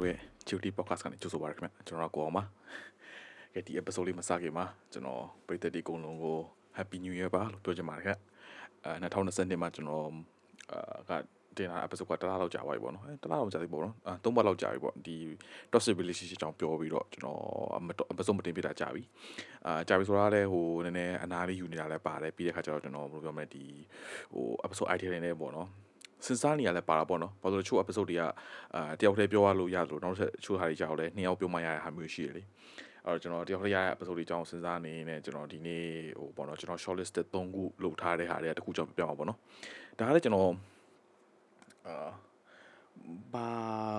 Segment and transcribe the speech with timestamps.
[0.00, 2.42] တို့ရဲ့ Duty Podcast ကနေကြိုဆိုပါရခင်ဗျကျွန်တော်ကကိုအောင်ပါ
[3.54, 6.38] ကဲဒီ episode လေးမစခင်မှာကျွန်တော်ပရိသတ်ဒီကုန်းလုံးကို
[6.78, 8.18] Happy New Year ပါလို့ပြောချင်ပါတယ်ခင်
[8.84, 10.06] အဲ2020မှာကျွန်တော်
[10.72, 11.24] အာက
[11.56, 15.16] တင်လာ episode ကတလားလောက်ကြာပါပြီပေါ့နော်အဲတလားလောက်ကြာပြီပေါ့နော်အဲသုံးပတ်လောက်ကြာပြီပေါ့ဒီ
[15.72, 17.38] toxic relationship ကြောင့်ပြောပြီးတော့ကျွန်တော်
[18.12, 19.02] episode မတင်ပြတာကြာပြီ
[19.66, 23.64] အာကြာပြီဆိုတာလည်းဟိုနည်းနည်းအနာလေးယူနေတာလည်းပါတယ်ပြီးတဲ့ခါကျတော့ကျွန်တော်ဘယ်လိုပြောမလဲဒီ
[24.32, 25.68] ဟို episode idea တွေနဲ့ပေါ့နော်
[26.26, 28.22] စဉ်းစားနေရလဲပါတာပေါ့နော်ဘာလို့လဲချို့ episode တွေက
[28.74, 32.42] အာတယောက်တည်းပြောရလို့ရလို့နောက်တစ်ချို့ဟာတွေကြောက်လဲနှစ်ယောက်ပြောမှရတဲ့ဟာမျိုးရှိတယ်လေ
[33.06, 35.84] အဲ့တော့ကျွန်တော်တယောက်တည်းရတဲ့ episode တွေအကြောင်းစဉ်းစားနေနေကျွန်တော်ဒီနေ့
[36.18, 39.38] ဟိုပေါ့နော်ကျွန်တော် shortlist 3ခုလုပ်ထားတဲ့ဟာတွေကတခုကြောင့်ပြောပြအောင်ပေါ့နော်
[39.98, 40.50] ဒါကလည်းကျွန်တော်
[41.86, 42.10] အာ
[43.32, 43.46] ဘာ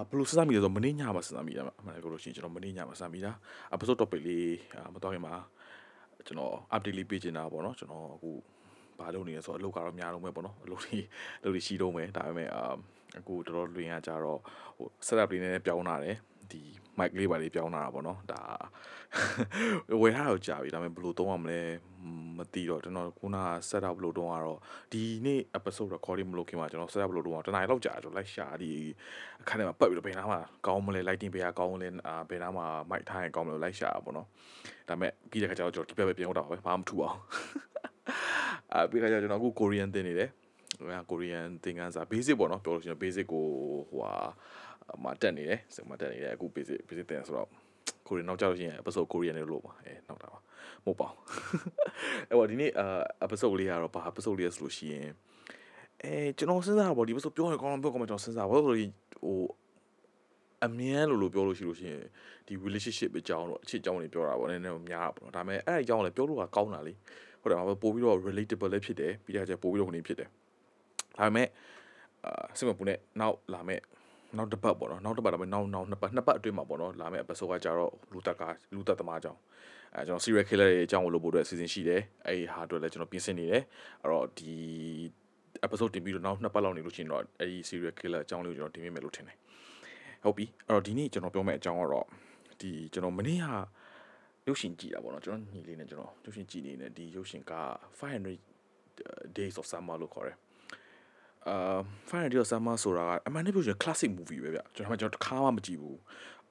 [0.10, 3.32] ဘလို့စဉ်းစားမိလဲဆိုမနေ့ညမှာစဉ်းစားမိတာအမှန်တကယ်လို့ရှိရင်ကျွန်တော်မနေ့ညမှာစဉ်းစားမိတာ
[3.76, 4.56] episode topic လေး
[4.94, 5.34] မတော်ခင်မှာ
[6.28, 8.32] ကျွန်တော် update လေးပေးချင်တာပေါ့နော်ကျွန်တော်အခု
[9.02, 10.98] ဘာလုပ်နေလဲဆိုတော့အလုပ်ကတော့များတော့မယ်ပေါ့နော်အလုပ်တွေ
[11.42, 12.76] အလုပ်တွေရှိတော့မယ်ဒါပေမဲ့အာ
[13.20, 14.40] အခုတော်တော်လွင်ရကြတော့
[14.78, 16.18] ဟို setup လေးနည်းနည်းပြောင်းလာတယ်
[16.52, 16.62] ဒီ
[17.00, 18.42] mic လေးပါလေးပြောင်းလာတာပေါ့နော်ဒါ
[20.02, 21.62] ဝယ်ထားတော့ကြာပြီဒါပေမဲ့ဘယ်လိုသုံးရမလဲ
[22.38, 24.60] မသိတော့ကျွန်တော်ခုနက setup ဘယ်လိုတုံးကတော့
[24.94, 28.72] ဒီနေ့ episode recording မလုပ်ခင်မှာကျွန်တော် setup ဘယ်လိုတုံးအောင်တနင်္လာလောက်ကြာကျွန်တော်လိုက်ရှာဒီ
[29.42, 34.28] အခန်းထဲမှာပတ်ပြီးတော့ဘယ်နားမှာကောင်းမလဲ lighting ပေးရကောင်းမလဲအာဘယ်နားမှာ mic ထားရင်ကောင်းမလဲလိုက်ရှာတာပေါ့နော်
[34.90, 37.18] ဒါပေမဲ့ပြီးတဲ့ခါကျတော့ကျွန်တော်ဒီဘက်ပဲပြန်ရောက်တာပါပဲဘာမှမထူအောင်
[38.74, 40.30] အာပြီးခါကျကျွန်တော်အခု Korean သင်နေတယ်
[40.80, 43.46] ဟိုက Korean သင်ခန်းစာ basic ပေါ့နော်ပြောလို့ရှိရင် basic ကို
[43.92, 44.14] ဟိုဟာ
[45.04, 47.50] မှာတက်နေတယ်စမှာတက်နေတယ်အခု basic basic သင်ဆိုတော့
[48.08, 51.26] Korean နောက်ကြလို့ရှိရင် episode Korean လေးလို့ပါအဲနောက်တာပါမဟုတ်ပါဘူး
[52.30, 55.10] အဲ့တော့ဒီနေ့အာ episode လေးကတော့ဘာ episode လေးဆိုလို့ရှိရင်
[56.04, 58.92] အဲကျွန်တော်စဉ်းစားတာပေါ့ဒီ episode ပြောရကောင်းပြောကောင်းကျွန်တော်စဉ်းစားဘာလို့ဆိုရင်
[59.24, 59.40] ဟို
[60.66, 62.04] အမြဲလို့လို့ပြောလို့ရှိလို့ရှိရင်
[62.48, 66.94] ဒီ relationship အကြောင်းတော့အချစ်အကြောင်းတွေပြောတာပေါ့နည်းနည်းများတာပေါ့နော်ဒါပေမဲ့အဲ့အကြောင်းလည်းပြောလို့ကကောင်းတာလေ
[67.42, 70.30] ဟုတ်တယ်ပါပို့ပြီးတော့ relatable လည်းဖြစ်တယ်ပြီးတော့ကျပို့ပြီးတော့ခုနေဖြစ်တယ်
[71.18, 71.48] ဒါပေမဲ့
[72.26, 73.80] အာစိတ်မပူနဲ့နောက်လာမဲ့
[74.38, 78.42] နောက်တစ်ပတ်ပေါ့နော်နောက်တစ်ပတ်တော့နောက်နောက်နှစ်ပတ်နှစ်ပတ်အတွင်းမှာပေါ့နော်လာမယ့် episode ကကြတော့လူတက်က
[78.74, 79.40] လူသက်သမားအကြောင်း
[79.96, 83.64] အဲကျွန်တော် serial killer တွေအကြောင်းကိုလုပ်ဖို့အတွက် season ရှိတယ်အဲဒီဟာအတွက်လည်းကျွန်တော်ပြင်ဆင်နေတယ်
[84.02, 84.54] အဲ့တော့ဒီ
[85.66, 89.38] episode တင်ပြီးတော့နောက်နှစ်ပတ်လောက်နေလို့ရှိရင်တော့အဲဒီ serial killer အကြောင်းလေးကိုကျွန်တော်တင်ပြမယ်လို့ထင်တယ်
[90.24, 92.06] ဟုတ်ပြီအဲ့တော့ဒီနေ့ကျွန်တော်ပြောမယ့်အကြောင်းကတော့
[92.62, 93.46] ဒီကျွန်တော်မနေ့က
[94.48, 97.54] ရုပ်ရှင်ကြည့်တာပေါ့နော်ကျွန်တော်ညီလေးနဲ့ကျွန်တော်ရုပ်ရှင်ကြည့်နေတယ်ဒီရုပ်ရှင်က
[98.00, 100.38] 500 days of summer လို့ခေါ်တယ်
[101.48, 101.80] အာ
[102.10, 106.00] Final Deal Summer ဆိုတာကအမှန်တကယ်ပြောရင် classic movie ပဲဗျကျွန်တော်မှကျွန်တော်တစ်ခါမှမကြည့်ဘူး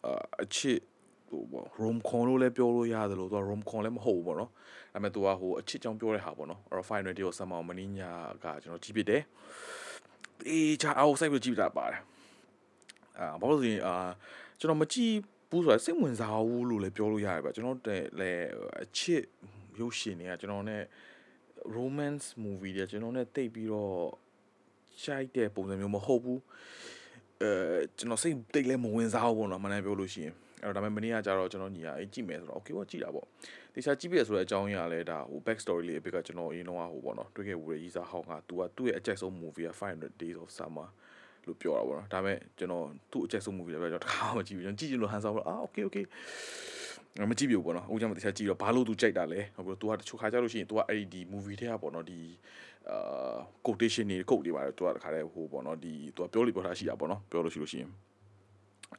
[0.04, 0.78] အာအချစ်
[1.28, 4.50] ဟိုပေါ့ rom com လို့လည်းပြောလို့ရတယ်လို့သူက rom com လည်းမဟုတ်ဘူးပေါ့နော်
[4.92, 8.12] ဒါပေမဲ့သူကဟိုအချစ်ကြောင့်ပြောတဲ့ဟာပေါ့နော်အဲ့တော့ Final Deal Summer မင်းညာ
[8.44, 9.22] ကကျွန်တော်ကြည့်ပြတယ်
[10.48, 12.00] အေးချာအောင်စိုက်ပြီးကြည့်တာပါတယ်
[13.18, 13.94] အာဘာလို့ဆိုရင်အာ
[14.58, 15.14] ကျွန်တော်မကြည့်
[15.50, 18.46] ဘူးဆိုတာစိတ်ဝင်စားဘူးလို့လည်းပြောလို့ရတယ်ဗျကျွန်တော်တဲ့လည်း
[18.84, 19.22] အချစ်
[19.80, 20.82] ရုပ်ရှင်တွေကကျွန်တော်နဲ့
[21.76, 23.94] romance movie တွေကျွန်တော်နဲ့တိတ်ပြီးတော့
[25.02, 26.40] ရှိုက်တဲ့ပုံစံမျိုးမဟုတ်ဘူး
[27.42, 27.50] အဲ
[27.98, 33.26] ကျွန်တော်စိတ်တိတ်လည်းမဝင်စားဘူးပေါ့နော်မနိုင်ပြောလို့ရှိရင်အဲ့တော့ဒါပေမဲ့မနေ့ကကြတော့ကျွန်တော်ညီကအေးကြည့်မယ်ဆိုတော့ okay ပေါ့ကြည့်တာပေါ့
[33.74, 40.88] တခြားကြည့်ပြရဆိုတဲ့အကြောင်းအရာလဲဒါဟို back story လေးအပိကကျွန်တော်အရင်တော့ဟိုပေါ့နော်တွေ့ခဲ့ဘူးလေရီစာဟောင်းက तू ကသူ့ရဲ့အကြိုက်ဆုံး movie က500 days of summer
[41.45, 46.05] လို့ပြောတာပေါ့နော်ဒါပေမဲ့ကျွန်တော်သူ့အကြိုက်ဆုံး movie လည်းပဲကျွန်တော်တခါမှကြည့်ဘူးကျွန်တော်ကြည့်ချင်လို့ဟန်ဆောင်တော့အာ okay okay
[47.29, 52.19] မကြည့်ပြဘူးပေါ့နော်အခုကျမှတခြားကြည့်တော့ဘာလို့ तू ကြိုက်တာလဲဟုတ်ပြီ तू ကတချို့ခါကြလို့ရှိရင် तू ကအဲ့ဒီဒီ movie ထဲကပေါ့နော်ဒီ
[52.89, 57.89] အာ quotation တွေ quote တွေပါတယ် तू ကတခါတည်းဟိုပေါ့နော်ဒီ तू ကပြောလို့ပြောထားရှိတာပေါ့နော်ပြောလို့ရှိလို့ရှိရင်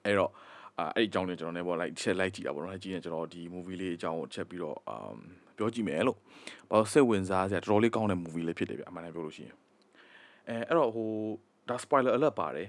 [0.04, 0.30] အဲ့တော့
[0.78, 5.14] အာအဲ့ဒီအကြောင်းလေးကျွန်တော်လည်းပေါ့ like ချက်လိုက်ကြည့်တာပေါ့နော်ကြည့်ရင်ကျွန်တော်ဒီ movie လေးအကြောင်းကိုချက်ပြီးတော့အာ
[5.56, 6.16] ပြောကြည့်မယ်လို့
[6.70, 9.54] ဘာလို့စိတ်ဝင်စားစရာတော်တော်လေးကောင်းတဲ့ movie လေးဖြစ်တယ်ဗျအမှန်တမ်းပြောလို့ရှိရင်
[10.48, 11.10] အဲအဲ့တော့ဟို
[11.71, 12.67] ဒါ spoiler alert ပါတယ်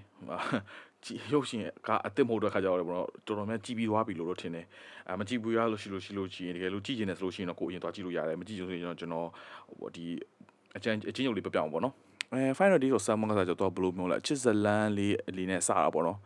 [1.05, 4.67] ကြည့်ရုပ်ရှင်ကအစ်စ်မဟုတ်တဲ့ခါကျတော့ဘောတော်တော်များကြည့်ပြီးသွားပြီလို့တော့ထင်တယ်
[5.09, 9.29] အဲမကြည့်ဘူးရလို့ရှိလို့ရှိလို့ရှိရင်တကယ်လို့ကြည့်ကျင်တယ်ဆိုလို့ရှိရင်တော့ကိုအရင်သွားကြည့်လို့ရတယ်မကြည့်ချင်ဆိုရင်တော့ကျွန်တော်
[9.79, 10.07] ဟိုဒီ
[10.77, 11.95] အကျဉ်းအချင်းရုပ်လေးပြပြအောင်ပေါ့နော်
[12.33, 16.19] အဲ final day ဆိုဆမ်မန်ကစားကြတော့ဘလို့မျိုးလဲချစ်ဇလန်လေးအလီနဲ့စတာပေါ့နော်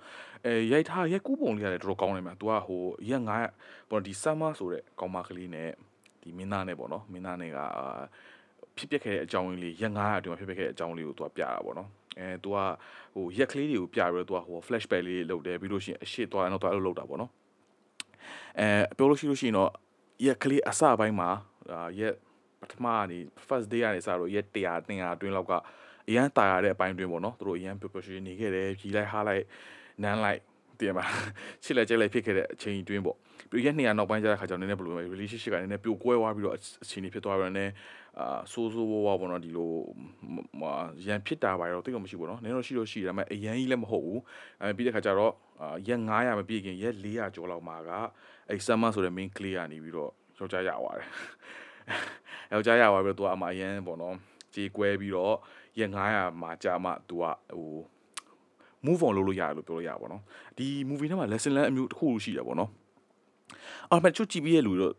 [0.46, 3.22] အဲရိုက်ထားရက်ကူးပုံလေးကလည်းတော်တော်ကောင်းတယ်မှာ तू ကဟိုရက်
[3.56, 5.70] 9ပေါ့ဒီဆမ်မဆိုတဲ့ကောင်မကလေးနဲ့
[6.22, 7.58] ဒီမင်းသားနဲ့ပေါ့နော်မင်းသားနဲ့က
[8.76, 12.58] ဖြစ်ပျက်ခဲ့တဲ့အကြောင်းလေးရက်900အတွင်းမှာဖြစ်ပျက်ခဲ့တဲ့အကြောင်းလေးကို तू ပြတာပေါ့နော် အဲသူက
[13.14, 17.30] ဟိုရက်ကလေးတွေကိုပြပြီးတော့သူကဟို flashback လေးလုပ်တယ်ပြီးလို့ရှိရင်အရှိသွားတော့သူအဲ့လိုလုပ်တာပေါ့နော်
[18.60, 19.70] အဲပြောလို့ရှိလို့ရှိရင်တော့
[20.26, 21.28] ရက်ကလေးအစပိုင်းမှာ
[22.00, 22.14] ရက်
[22.60, 24.56] ပထမကနေ first day ကနေစတော့ရက်100
[24.88, 25.52] 200အတွင်းလောက်က
[26.08, 29.44] အရန်တာရတဲ့အပိုင်းတွင်းပေါ့နော်သူတို့အရန်ပျော်ပျော်ရွှင်နေခဲ့တယ်ကြီးလိုက်ဟားလိုက်
[30.02, 30.40] နန်းလိုက်
[30.80, 31.04] တင်ပါ
[31.64, 33.16] ချစ်လိုက်ကြိုက်လိုက်ဖြစ်ခဲ့တဲ့အချိန်တွင်းပေါ့
[33.50, 37.72] ပြီးရက်200နောက်ပိုင်းကျတဲ့ခါကျတော့နည်းနည်းဘယ်လိုလဲ relationship ကနည်းနည်းပြိုကွဲသွားပြီးတော့အချိန်တွေဖြစ်သွားပြီးတော့နည်း
[38.20, 39.72] အာဆိုးဆိုးဝါးဝါပေါ့နော်ဒီလို
[41.06, 44.20] ရန်ဖြစ်တာပါတော့တိတ်တော့မရှိဘူးနော်နည်းတော့ရှိတော့ရှိတယ်ဒါပေမဲ့အရန်ကြီးလည်းမဟုတ်ဘူး
[44.60, 45.32] အဲပြီးတဲ့ခါကျတော့
[45.88, 47.90] ရက်900မပြည့်ခင်ရက်400ကျော်လောက်မှာက
[48.50, 51.08] အဲ summer ဆိုတဲ့ main clear ကနေပြီးတော့ယောက်ျားရသွားတယ်
[52.52, 54.14] ယောက်ျားရသွားပြီးတော့သူကအမအရန်ပေါ့နော်
[54.54, 55.34] ကြေကွဲပြီးတော့
[55.78, 57.24] ရက်900မှာကြာမှသူက
[57.56, 57.74] ဟို
[58.86, 60.22] move on လုပ်လို့ရတယ်လို့ပြောလို့ရပါဘောနော်
[60.58, 62.70] ဒီ movie ထဲမှာ lesson learn အမျိုးတစ်ခုရှိတယ်ပေါ့နော်
[63.90, 64.94] အော်မချွတ်ကြည့်ပြီးရဲ့လူတော့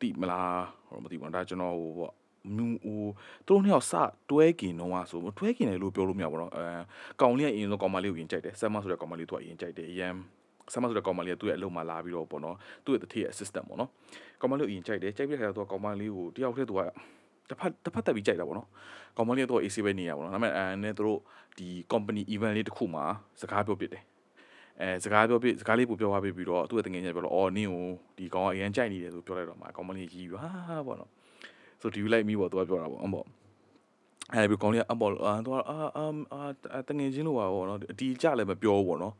[0.00, 2.12] တိမလားဟိုမသိဘူးဒါကျွန်တော်ဟိုပေါ့
[2.56, 3.02] မြူဟို
[3.46, 3.92] သူတို့နှစ်ယောက်စ
[4.30, 6.64] တွဲကင်တော့ဆိုတွဲကင်တယ်လို့ပြောလို့မရပါတော့အဲ
[7.20, 10.12] ကောင်လေးကအရင်ဆုံးကောင်မလေးကိုရင်ကြိုက်တယ်ဆမ်မဆိုတဲ့ကောင်မလေးသူကအရင်ကြိုက်တယ်အရင်
[10.72, 13.90] ဆမ်မဆိုတဲ့ကောင်မလေးကသူ့ရဲ့အလုပ်မှာလာပြီးတော့ပေါ့နော်သူ့ရဲ့တတိယ assistant ပေါ့နော်
[14.40, 16.80] ကောင်မလေးကိုအရင်ကြိုက်တယ်ကြိုက်ပြီးတဲ့ခါကျတော့ကောင်မလေးကိုတယောက်တည်းသူက
[17.48, 18.68] တစ်ဖက်တစ်ဖက်တက်ပြီးကြိုက်တာပေါ့နော်
[19.16, 21.20] ကောင်မလေးကတော့ AC ပဲနေရပါတော့ဒါပေမဲ့အဲနဲ့သူတို့
[21.58, 23.04] ဒီ company event လေးတစ်ခုမှာ
[23.40, 24.02] စကားပြောပြတယ်
[24.80, 27.86] အဲစကားပြောပြစကားလေးပို့ပြောသွားပြီးတော့သူ့ရဲ့တငယ်ချင်းပြောတော့အော်နင်းကို
[28.18, 30.50] ဒီကောင်ကအရင်ကြိုက်နေတယ်ဆိုပြောလိုက်တော့မှာကောင်မလေးရီးပြီးဟာ
[30.86, 31.10] ပေါ့နော်
[31.80, 33.24] so do you like me ပေါ့သူကပြောတာပေါ့အမော
[34.34, 39.14] အဲ့ဒီကောင်လေးကအမောအာသူကအာအာတငယ်ချင်းလို့ပါပေါ့နော်အတီးကြလည်းမပြောဘူးပေါ့နော်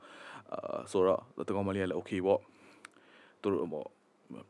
[0.53, 2.41] အာဆိုတော့တကောင်မလေးကလည်း okay ပေါ့
[3.43, 3.87] သူတို့ပေါ့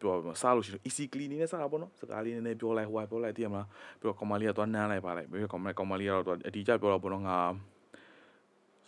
[0.01, 3.67] ပြောပါစားလို့ရှိရင် easy clean နေစားတာပေါ့နော်စကားလေးနည်းနည်းပြောလိုက်ဟိုပြောလိုက်တည်မလား
[4.01, 7.39] ပြီးတော့ကောင်မလေးကသွားနမ်းလိုက်ပါလိုက်ပြီးတော့ကောင်မလေးကောင်မလေးကတော့အတီးကြပြောတော့ပေါ့နော်ငါ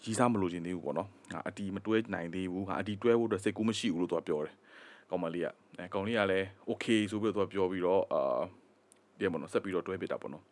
[0.05, 4.55] ရီးစားမလို့ခြင်းသေးဘူးပေါ့နော်ငါအတီးမတွဲနိုင်သေးဘူးငါအတီးတွဲဖို့အတွက်စိတ်ကူးမရှိဘူးလို့သူကပြောတယ်
[5.11, 5.47] ကောင်မလေးက
[5.79, 8.41] အဲကောင်လေးကလည်း okay ဆိုပြီးတော့သူကပြောပြီးတော့အာ
[9.21, 10.45] တည်မလို့ဆက်ပြီးတော့တွဲပြတာပေါ့နော်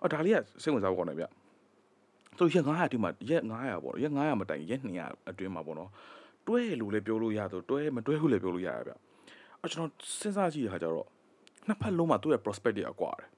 [0.00, 1.26] အော်ဒါလေးကစိတ်ဝင်စားဖို့ကောင်းတယ်ဗျ
[2.38, 5.90] ဆိုရက်900တိမှာရက်900ပေါ့ရက်900မတိုင်ရက်200အတွင်းမှာပေါ့နော်
[6.46, 8.92] တွဲလို့လည်းပြောလို့ရတော့တွဲမတွဲဘူးလည်းပြောလို့ရရဗျ
[9.64, 9.90] အကျွန်တော်
[10.20, 11.06] စဉ်းစားကြည့်ရခါကျတော့
[11.68, 13.28] နှစ်ဖက်လုံးမှာသူ့ရဲ့ prospect တွေအကွာတယ်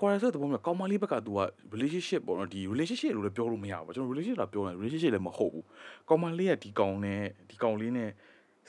[0.00, 1.40] ကွာရဆိုတဲ့ပုံမျိုးကောင်းမလေးဘက်က तू က
[1.74, 5.64] relationship ပေါ့နော်ဒီ relationship လို့လည်းပြောလို့မရဘူးကျွန်တော် relationship လာပြောတယ် relationship လည်းမဟုတ်ဘူး
[6.08, 8.10] ကောင်းမလေးကဒီကောင်နဲ့ဒီကောင်လေးနဲ့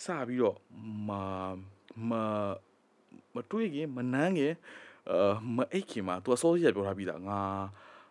[0.04, 0.58] စပြီးတော့
[1.08, 1.10] မ
[2.10, 2.12] မ
[3.34, 4.54] မတွေးခင်မနန်းခင်
[5.12, 7.40] အာမအိတ်ခင်မှာ तू အစောကြီးပြောထားပြီးသားငါ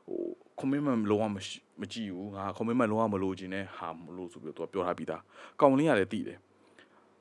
[0.08, 0.20] ဟို
[0.60, 1.36] commitment လုံးဝမ
[1.80, 5.22] မကြည့်ဘူးငါ commitment လုံးဝမလိုချင်တဲ့ဟာမလို့ဆိုပြီးတော့ तू ပြောထားပြီးသား
[5.60, 6.38] ကောင်လေးကလည်းတည်တယ်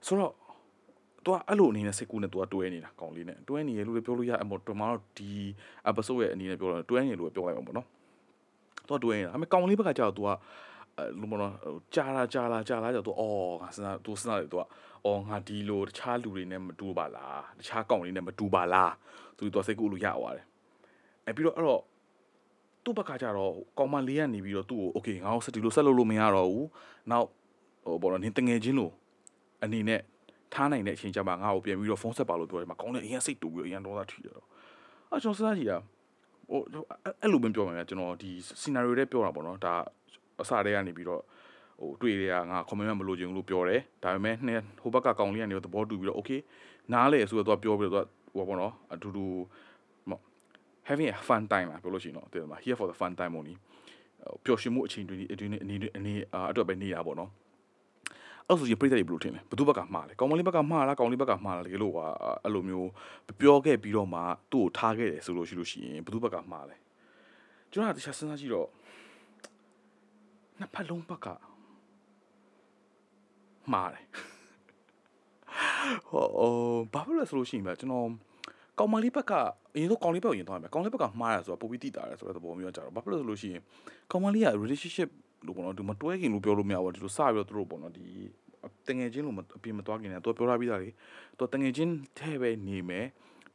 [0.05, 0.33] ဆိုတော့
[1.23, 5.29] သူကအဲ့လိုအနေနဲ့စိတ်ကူးနဲ့သူကတွဲနေတာကောင်လေးနဲ့တွဲနေရလို့လည်းပြောလို့ရအမော်တော်မတော့ဒီ
[5.89, 7.87] episode ရဲ့အနေနဲ့ပြောတော့တွဲနေလို့ပြောလိုက်အောင်ပေါ့နော်
[8.87, 11.53] သူကတွဲနေတာအမေကောင်လေးဘက်ကကြာတော့သူကအဲလူမနော်
[11.95, 14.63] ကြာလာကြာလာကြာလာကြာတော့အော်ငါစဉ်းစားသူစဉ်းစားတယ်သူက
[15.06, 18.92] အော်ငါဒီလိုတခြားလူတွေနဲ့မတူပါလားတခြားကောင်လေးနဲ့မတူပါလား
[19.36, 20.46] သူသူစိတ်ကူးလို့ရသွားတယ်
[21.26, 21.82] အဲပြီးတော့အဲ့တော့
[22.84, 26.68] သူ့ဘက်ကကြတော့ကောင်မလေးကနေပြီးတော့သူ့ကိုโอเคငါ့ကိုစတီလို့ဆက်လုပ်လို့မရတော့ဘူး
[27.10, 27.28] နောက်
[27.84, 28.92] ဟိုဘောတော့နင်းတငယ်ချင်းလို့
[29.64, 30.00] အနေနဲ့
[30.54, 34.44] ထားနိုင်တဲ့အချိန်ကျမှငါ့ကိုပြန်ပြီးတော့ဖုန်းဆက်ပါလို့ပြောတယ်မှာကောင်းတယ်အရင်စိတ်တူပြီးတော့အရင်ဒေါသထီတော့
[35.10, 35.78] အဲကျွန်တော်စဉ်းစားကြည့်တာ
[36.50, 36.60] ဟို
[37.20, 38.30] အဲ့လိုပဲပြောမှာဗျကျွန်တော်ဒီ
[38.60, 39.74] scenario တွေပြောတာပေါ့နော်ဒါ
[40.42, 41.22] အစတည်းကနေပြီးတော့
[41.79, 46.39] ဟိုတွေ့ရငါ comment မလို့ချင်ဘူးလို့ပြောတယ်ဒါပေမဲ့နှစ်ဟိုဘက်ကကောင်လေးကနေတော့သဘောတူပြီးတော့ okay
[46.93, 49.25] နားလေဆိုတော့သူကပြောပြီးတော့ဟိုပေါ့နော်အတူတူ
[50.87, 53.55] having a fun time လာပြောလို့ရှိရင်တော့တဲ့မှာ here for the fun time only
[54.43, 56.13] ပျော်ရွှင်မှုအချိန်တွေအတွင်းအနေနဲ့အနေ
[56.51, 57.31] အတွက်ပဲနေတာပေါ့နော်
[58.47, 61.99] အဲ့ဆိုရင်ပြိတ္တတွေဘယ်လိုထင်လဲဘသူဘက်ကမှားလဲကောင်မလေးဘက်ကမှားလားကောင်လေးဘက်ကမှားလားတကယ်လို့က
[62.43, 62.89] အဲ့လိုမျိုး
[63.39, 64.19] ပြောခဲ့ပြီးတော့မှ
[64.51, 66.75] သူ့ကိုထားခဲ့တယ်ဆိုလို့ရှိလို့ရှိရင်ဘသူဘက်ကမှားလဲ
[67.71, 68.67] ကျွန်တော်ကတခြားစဉ်းစားကြည့်တော့
[70.59, 71.27] နှစ်ဖက်လုံးဘက်က
[73.73, 74.05] မှားတယ်
[76.09, 76.25] ဟော
[76.93, 78.07] ဘာဖြစ်လဲဆိုလို့ရှိရင်ဗျကျွန်တော်
[78.79, 79.33] ကောင်မလေးဘက်က
[79.75, 83.61] အရင်ဆုံးကောင်လေးဘက်ကိုရင်သွားမယ်ကောင်လေးဘက်ကမှားရဆိုတော့ပုံပြီးတိတာရဆိုတဲ့သဘောမျိုးကြတော့ဘာဖြစ်လို့ဆိုလို့ရှိရင်
[84.11, 85.09] ကောင်မလေးက relationship
[85.45, 88.05] လို့ပေါ့နော်ဒီမတွဲခင်လို့ပြောလို့မရဘူးဒီလိုစပြီးတော့သူတို့ပေါ့နော်ဒီ
[88.87, 90.89] တငယ်ချင်းလို့အပြင်မသွားခင်လည်းသူပြောထားပြီးသားလေ
[91.37, 93.05] သူတငယ်ချင်းထဲပဲနေမယ်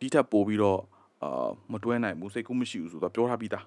[0.00, 0.81] ဒီထက်ပိုပြီးတော့
[1.23, 3.65] အာမတွဲနိုင်ဘူးစိတ်ကူးမရှိဘူးဆိုတော့ပြောထားပြီးသား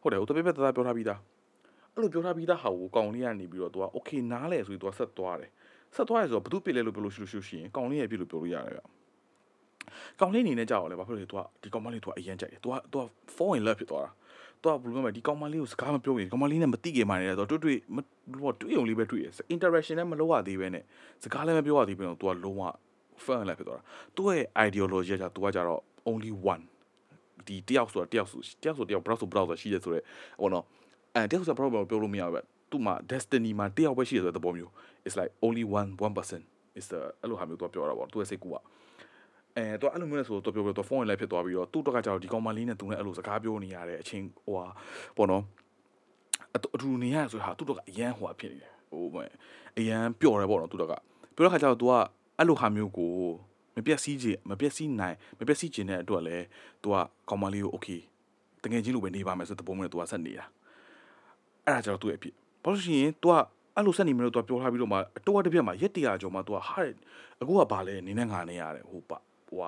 [0.00, 1.20] ဟုတ်တယ်ဟိုတပည့်ပသားပြောထားပြီးသား
[1.92, 5.50] အဲ့လိုပြောထားပြီးသားဟာကိုကောင်လေးကနေပြီးတော့သူက okay နားလဲဆိုပြီးသူကဆက်သွားတယ်
[5.95, 8.81] ဆက်သွားရဆိုတော့ဘသူပြစ်လဲလို့ပြောလို့ရှိလို့ရှိရင်ကောင်လေးရဲ့ပြစ်လို့ပြောလို့ရတယ်ဗျ
[10.19, 12.97] ကောင်လေးအနေနဲ့ကြောက်ရလဲဘာဖြစ်လို့လဲ तू ကဒီကောင်မလေး तू အရင်ကြိုက်တယ် तू က तू
[13.35, 14.11] fall in love ဖြစ်သွားတာ
[14.63, 17.77] တော့ဘယ်လိုမှဒီကောင်မလေးကိုစကားမပြောရင်ကောင်မလေးနဲ့မတိခင်မှနေတယ်တော့တွေ့တွေ့
[18.41, 20.83] ဘောတွေ့ုံလေးပဲတွေ့ရ interaction နဲ့မလုပ်ရသေးပဲနဲ့
[21.23, 22.63] စကားလည်းမပြောရသေးဘူးတော့ तू ကလုံးဝ
[23.23, 23.83] fan လိုက်ဖြစ်သွားတာ
[24.15, 26.63] သူ့ရဲ့ ideology က तू ကကြတော့ only one
[27.47, 30.03] ဒီတယောက်ဆိုတာတယောက်ဆိုတယောက်ဆိုတယောက် browse ဆို browse ရှိတယ်ဆိုတော့
[30.41, 30.65] ဟိုနော်
[31.15, 32.41] အဲတယောက်ဆို browse ပြောလို့မရဘူးပဲ
[32.75, 34.71] သူ့မှာ destiny မှာတယောက်ပဲရှိတယ်ဆိုတဲ့သဘောမျိုး
[35.05, 36.41] it's like only one one person
[36.79, 38.55] is the အဲ့လိုဟာမျိုးသူပြောတာပေါ့သူရဲ့စိတ်ကူက
[39.57, 44.65] အဲတော့အဲ့လိုမျိုးလဲဆိုတော့ပြောပြောတော့ဖုန်းလိုက်ဖြစ်သွားပြီးတော့သူ့တော့ကကြောက်ဒီကောင်မလေးနဲ့သူနဲ့အဲ့လိုစကားပြောနေရတဲ့အချင်းဟိုဟာ
[45.17, 45.43] ပေါ့နော်
[46.75, 49.03] အတူနေရဆိုဟာသူ့တော့ကအရန်ဟိုဟာဖြစ်နေတယ်ဟို
[49.79, 50.93] အရန်ပျော်တယ်ပေါ့နော်သူ့တော့က
[51.35, 51.93] ပြောတဲ့ခါကျတော့ तू က
[52.37, 53.11] အဲ့လိုဟာမျိုးကို
[53.75, 56.45] မပြက်စီးခြင်းမပြက်စီးနိုင်မပြက်စီးခြင်းတဲ့အတွက်လည်း
[56.83, 56.95] तू က
[57.29, 58.01] ကောင်မလေးကို okay
[58.63, 60.45] တကယ်ချင်းလိုပဲနေပါမယ်ဆိုတဲ့ပုံမျိုးနဲ့ तू ကဆက်နေတာ
[61.65, 62.35] အဲ့ဒါကျတော့သူ့ရဲ့အဖြစ်
[62.66, 63.34] ဘာလို့ရှိရင် तू က
[63.76, 66.82] အဲ့လိုဆက်နေမလို့ तू ပြောထားပြီးတော့မှအတော်တစ်ပြက်မှာရက်တရာကျော်မှ तू ကဟာ
[67.40, 69.12] အခုကဘာလဲနေနဲ့ငါနေရတယ်ဟိုပ
[69.48, 69.64] ဟိုက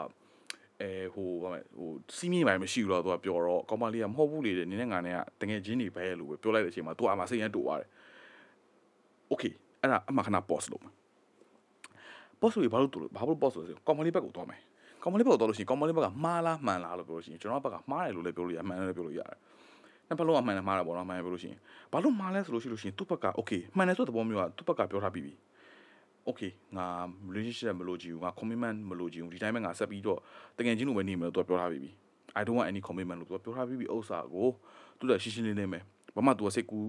[0.80, 7.88] အဲဟိုဘာမဲ့ဟိုစီးမြင့်ပိုင်းမရှိဘူးတော့ तू ကပြောတော့ကောင်မလေးကမဟုတ်ဘူးလေနေနဲ့ငါနေကတကယ်ချင်းနေပဲလို့ပဲပြောလိုက်တဲ့အချိန်မှာ तू အမှစိတ်ရတူသွားတယ်
[9.30, 10.94] okay အဲ့ဒါအမှခဏ pause လုပ်မယ်
[12.40, 14.60] pause လို့ဘာလို့တူလဲဘာလို့ pause လို့ဆိုကောင်မလေးဘက်ကိုသွားမယ်
[15.02, 19.38] ကောင်မလေးဘက်ကိုသွားလို့ရှိရင်ကောင်မလေးဘက်ကမှားလားမှန်လားလို့ပြောလို့ရှိရင်ကျွန်တော်ဘက်ကမှားတယ်လို့လည်းပြောလို့ရမှန်တယ်လို့ပြောလို့ရတယ်
[20.08, 21.58] နှစ်ဖက်လုံးကမှန်တယ်မှားတာပေါ့နော်မှန်တယ်ပြောလို့ရှိရင်
[21.92, 25.32] ဘာလို့မှားလဲဆိုလို့ရှိလို့ရှိရင်သူ့ဘက်က okay မှန်တယ်ဆိုတဲ့သဘောမျိုးကသူ့ဘက်ကပြောထားပြီးပြီ
[26.28, 26.86] okay ငါ
[27.34, 30.18] relationship မလို့ကြည့်ဘူးငါ commitment မလို့ကြည့်ဘူးဒီတိုင်းပဲငါဆက်ပြီးတော့
[30.58, 31.90] တကယ်ချင်းလိုပဲနေမယ်လို့သူကပြောထားပြီးပြီ
[32.38, 34.48] I don't want any commitment လို့သူကပြောထားပြီးပြီဥစ္စာကို
[34.98, 35.78] သူကရှင်းရှင်းလင်းလင်းပဲ
[36.14, 36.86] ဘာမှသူကစိတ်ကူး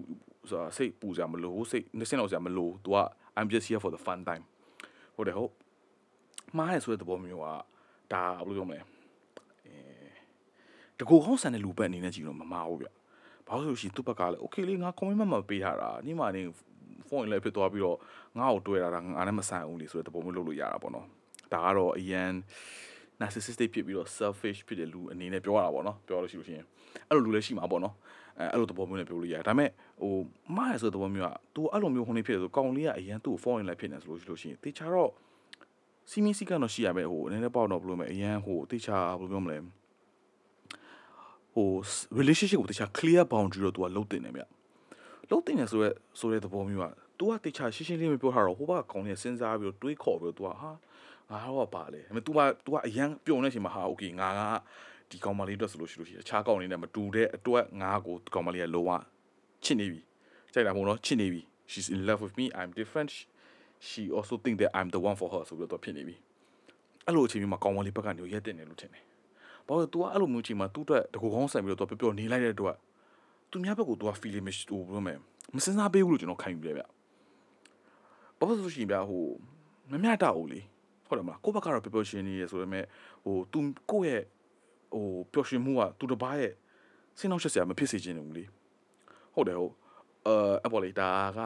[0.49, 2.97] ဆိုတာစိတ်ပူစရာမလိုစိတ်နှစင်းတော့စရာမလိုသူက
[3.37, 4.43] I'm just here for the fun time
[5.15, 5.51] ဟုတ်တယ်ဟုတ်
[6.57, 7.45] မှားရဆိုတဲ့သဘောမျိုးက
[8.13, 12.87] ဒါဘယ်လိုပြောမလဲအဲတကူကောင်းဆန်တဲ့လူပဲအနေနဲ့ကြည့်လို့မမှားဘူးဗျ
[13.49, 16.41] ဘာလို့ဆိုရှင်သူ့ဘက်ကလည်း okay လေငါ commitment မပေးထားတာညီမနေ
[17.07, 17.97] ဖုန်းလည်းဖြစ်သွားပြီးတော့
[18.39, 21.05] ငါ့ကိုတွေ့တာငါလည်းမဆိုင်ဘူးလေဆိုတဲ့သဘောမျိုးလုပ်လို့ရတာပေါ့နော်
[21.53, 22.31] ဒါကတော့အရန်
[23.21, 26.65] narcissistic ဖြစ်ပြီးတော့ selfish ဖြစ်တဲ့လူအနေနဲ့ပြောရတာပေါ့နော်ပြောလို့ရှိလို့ရှိရင်
[27.09, 27.95] အဲ့လိုလူလည်းရှိမှာပေါ့နော်
[28.39, 29.69] အဲအဲ့လိုသဘောမျိုးနဲ့ပြောလို့ရတယ်ဒါပေမဲ့
[30.01, 30.13] ဟို
[30.55, 35.11] မှားရဆိုတဲ့သဘောမျိုးက तू အဲ့လိုမျိုးခုနေဖြစ်တယ်ဆိုကောင်လေးကအရန်သူ့ phone လိုက်ဖြစ်နေဆိုလို့ရှိလို့ရှိရင်တေချာတော့
[36.09, 39.57] စီမီစီကတော့ရှိရမယ်ဟိုနည်းနည်းပေါ့တော့ဘယ်လိုမလဲအရန်ဟိုတေချာဘယ်လိုပြောမလဲ
[41.54, 41.68] ဟို
[42.18, 44.42] relationship ကိုတေချာ clear boundary တော့ तू ကလုံးတင်နေမြ
[45.30, 46.86] လုံးတင်နေဆိုရဲဆိုတဲ့သဘောမျိုးက
[47.18, 50.70] तू ကတေချာရှင်းရှင်းလေးမပြောထားတော့ဟိုဘကကောင်လေးစဉ်းစားပြီးတော့တွေးခေါ်ပြီးတော့ तू ကဟာ
[51.30, 54.40] ငါတော့ပါလေဒါပေမဲ့ तू က तू ကအရန်ပြုံနေချိန်မှာဟာ okay ငါက
[55.10, 58.90] ဒီကောင်မလေးအတွက်ဆိုလို့ရှိလို့ရှိရင်အခြားကောင်လေးနဲ့မတူတဲ့အတွက်ငါကိုကောင်မလေးကလုံးဝ
[59.64, 60.00] ချစ်နေပြီ
[60.52, 63.10] ကြိုက်တာမဟုတ်တော့ချစ်နေပြီ she's in love with me i'm different
[63.88, 66.16] she also think that i'm the one for her ဆိုပြီးတော့ဖြစ်နေပြီ
[67.06, 69.04] အဲ့လိုအချိန်မှာကောင်မလေးဘက်ကနေရက်တင်တယ်လို့ထင်တယ်
[69.68, 72.76] ဘာလို့ तू ကအဲ့လိုမျိုးချိန်မှာသူ့အတွက်တကူကောင်းဆန်ပြီးတော့ तू ပျော်ပျော်နေလိုက်တဲ့အတွက်
[73.50, 75.14] သူများဘက်ကို तू က feeling မရှိဘူးဘယ်လိုမဲ
[75.54, 76.82] မစင်စားပေးဘူးလို့ကျွန်တော်ခံယူတယ်ဗျ
[78.38, 79.24] ဘာလို့ဆိုရှင်ဗျဟို
[79.90, 80.60] မမြတ်တာဘူးလေ
[81.06, 82.84] ဟုတ်တယ်မလားကိုယ့်ဘက်ကတော့ပျော်ပျော်ရှင်နေရဆိုပေမဲ့
[83.24, 83.58] ဟို तू
[83.90, 84.22] ကိုယ့်ရဲ့
[84.94, 86.52] ဟိုပျော်ရွှင်မှုကသူတစ်ပားရဲ့
[87.18, 88.44] ဆင်းနှောက်ရှက်စရာမဖြစ်စေချင်ဘူးလေ
[89.34, 89.72] ဟုတ်တယ်ဟုတ်
[90.26, 91.38] အဲအပေါ်လေဒါက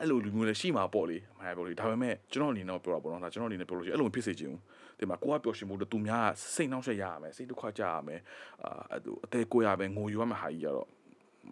[0.00, 4.60] အဲ့လိုလူမျိုးလည်းရှိမှာပေါ့လေအမှန်ပေါ့လေဒါပေမဲ့ကျွန်တော်အနေနဲ့ပြောတာပေါ့နော်ဒါကျွန်တော်အနေနဲ့ပြောလို့ရှိရင်အဲ့လိုမဖြစ်စေချင်ဘူး
[4.99, 8.19] ဒီမှာကိုကပျော်ရွှင်မှုတူများစိတ်နှောက်ရှက်ရရမယ်စိတ်ဒုက္ခကြရမယ်
[8.63, 8.81] အာ
[9.25, 10.87] အသေးကိုရမယ်ငိုယူရမယ်ဟာကြီးကတော့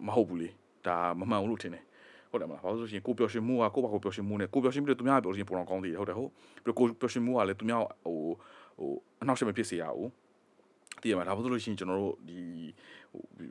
[0.08, 0.50] မဟုတ်ဘူးလေ
[0.88, 1.84] ဒါမမှန်ဘူးလို့ထင်တယ်
[2.32, 6.30] ဟုတ်တယ်မလားဘာလို့ဆိုရှင်ကိုပျော်ရွှင်မှုကကိုဘာကိုပျော်ရွှင်မှုနဲ့ကိုပျော်ရွှင်ပြီးတော့သူများပျော်ရွှင်ပုံတော်ကောင်းသေးတယ်ဟုတ်တယ်ဟုတ်
[6.64, 8.18] ပြီးတော့ကိုပျော်ရွှင်မှုကလည်းသူများဟို
[8.80, 10.10] ဟိုအနောက်ရှက်မဖြစ်စေရဘူး
[11.02, 12.38] တည်ရမှာဒါဆိုလို့ရှိရင်ကျွန်တော်တို့ဒီ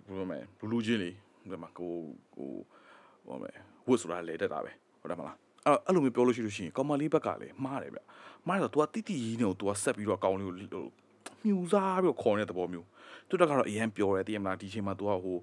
[0.06, 1.10] ဟိုဘယ်လိုမလဲလူလူချင်းလေ
[1.50, 1.92] ဒီမှာကို
[2.34, 2.50] ဟို
[3.26, 8.01] ဟိုမယ်ဝတ်ဆိုတာလဲတက်တာပဲဟုတ်တယ်မလား အဲ့အဲ့လိုမျိုးပြောလို့ရှိလို့ရှိရင်ကောင်မလေးဘက်ကလည်းမှားတယ်ဗျ
[8.47, 10.85] မှားတယ်ဆိုတော့ तू ကတိတိကြီးနေကို तू ကဆက်ပြီးတော့ကောင်းလေးကို
[11.45, 12.88] မြူစားပြီးတော့ခေါ်နေတဲ့သဘောမျိုး
[13.29, 15.38] သူတက်ကတော့အရန်ပြောတယ်တည်ရမလားဒီချိန်မှာ तू ကဟို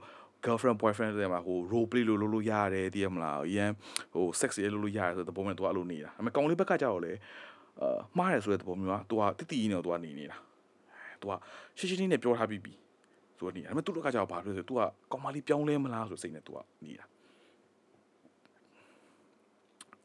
[0.45, 3.71] girlfriend boyfriend တွေမှာဟို role play လို့လုပ်လို့ရတယ်တည်ရမလားအရန်
[4.13, 7.13] ဟို sex ရေးလုပ်လို့ရတယ်ဆိုတဲ့သဘောမျိုး तू အဲ့လိုနေတာအမေကောင်လေးဘက်ကကြောက်လေ
[7.81, 10.37] အာမှားတယ်ဆိုတဲ့သဘောမျိုးက तू ကတိတိကြီးနေကို तू ကနေနေတာ။
[11.21, 11.33] तू က
[11.79, 12.73] ရှင်းရှင်းလေးနဲ့ပြောထားပြီးပြီ။
[13.39, 14.81] ဆိုတော့နေ။ဒါပေမဲ့သူတို့ကကြောက်ဘာလို့လဲဆို तू က
[15.13, 17.05] ကောင်မလေးပြောင်းလဲမလားဆိုစိတ်နဲ့ तू ကနေတာ။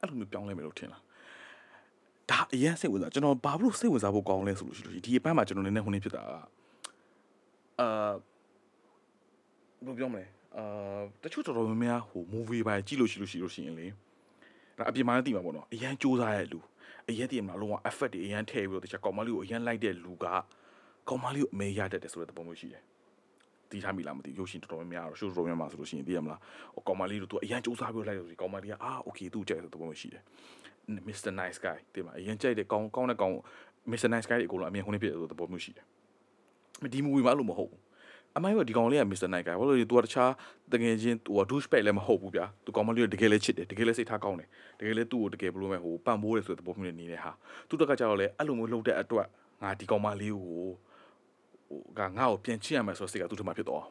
[0.07, 1.03] အဲ့လိုမျိုးပြောင်းလဲမယ်လို့ထင်လား။
[2.31, 6.33] ဒါအရင်စိတ်ဝင်စားကျွန်တော်ဘာလို့စိတ်ဝင်စားဖို့ကောင်းလဲဆိုလို့ရှိလို့ဒီအပိုင်းမှာကျွန်တော်နည်းနည်းဟိုနေဖြစ်တာက
[7.81, 8.13] အာ
[9.85, 10.25] ဘယ်လိုပြောမလဲ
[10.57, 13.87] အာတချို့တော်တော်များများဟို movie ပိုင်းကြည့်လို့ရှိလို့ရှိလို့ရှိရင်လေ
[14.79, 16.61] ဒါအပြင်မှာလည်းသိမှာပေါ့နော်အရန်စူးစမ်းရဲ့လူ
[17.09, 20.27] အရန်တည်မလားလုံးဝ effort တွေအရန်ထည့်ပြီးတော့တခြားကောင်မလေးကိုအရန်လိုက်တဲ့လူက
[21.09, 22.83] ကောင်မလေးကိုအမေရတတ်တယ်ဆိုတဲ့သဘောမျိုးရှိတယ်
[23.72, 26.40] တီးထားမိလားမသိရုပ်ရှင်တော်တော်များများတော့ show တော်တော်များများဆိုလို့ရှိရင်သိရမလား
[26.76, 30.24] ဟိုကောင်မလေးတို့သူအရန်စူးစမ်းပြီးလိုက်လို့ဒီကောင်မလေးကအာ okay သူ့ကြိုက်တဲ့သဘောမျိုးရှိတယ်
[31.08, 33.36] Mr Nice Guy သိမှာအရင်ကြိုက်တဲ့ကောင်းကောင်းတဲ့ကောင်း
[33.92, 35.86] Mr Nice Guy တွေအကုန်လုံးအမြင်ခုန်နေဖြစ်တဲ့သဘောမျိုးရှိတယ်
[36.94, 37.82] ဒီ movie မှာအဲ့လိုမဟုတ်ဘူး
[38.38, 40.32] အမိုင်းကဒီကောင်လေးက Mr Nice Guy ဘာလို့လဲ तू ကတခြား
[40.74, 44.48] တကယ်ချင်း तू က douchebag လည်းမဟုတ်ဘူးဗျာ तू ကောင်မလေးကတကယ်လည်းချစ်တယ်တကယ်လည်းစိတ်ထားကောင်းတယ်
[44.80, 47.32] တကယ်လည်းသူ့ကိုတကယ်ဘယ်လိုမဲဟိုပံ့ပိုးတယ်ဆိုတဲ့သဘောမျိုးနဲ့နေတဲ့ဟာ
[47.70, 49.28] သူတက်ကကြောက်လဲအဲ့လိုမျိုးလှုပ်တဲ့အတွက်
[49.62, 50.70] ငါဒီကောင်မလေးကိုဟို
[51.99, 53.85] ကငါ့ကိုပြန်ချစ်ရမယ်ဆိုတဲ့စိတ်ကသူ့ထမဖြစ်သွား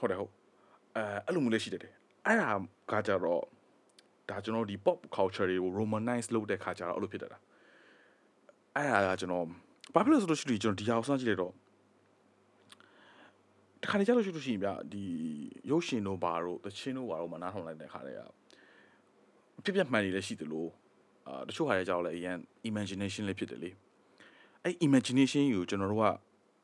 [0.00, 0.32] ဟုတ်တယ်ဟုတ်
[0.96, 1.80] အဲအဲ့လိုမျိုးလည်းရှိတယ်
[2.26, 2.50] အဲ့ဒါ
[2.90, 3.42] ကကြတော့
[4.28, 7.38] ဒါကျွန်တော်ဒီ pop culture တွေကို romanize လုပ်တဲ့ခါကျတော့အဲ့လိုဖြစ်တတ်တာ
[8.76, 9.46] အဲ့ဒါကကျွန်တော်
[9.94, 11.52] ဘာဖြစ်လို့ဆိုလို့ရှိရင်ကျွန်တော်ဒီဟာကိုစမ်းကြည့်လိုက်တော့
[13.82, 15.04] တခါလေကြာလို့ရှိလို့ရှိရင်ဗျဒီ
[15.70, 18.20] ရုပ်ရှင်တို့ဘာတို့သချင်းတို့ဘာတို့မနားထောင်လိုက်တဲ့ခါတည်းက
[19.64, 20.66] ဖြစ်ပြမှန်နေလည်းရှိသလို
[21.26, 22.36] အာတချို့ခါလေကြာတော့လည်းအရင်
[22.70, 23.70] imagination လေးဖြစ်တယ်လေ
[24.64, 26.06] အဲ့ imagination ကိုကျွန်တော်တို့က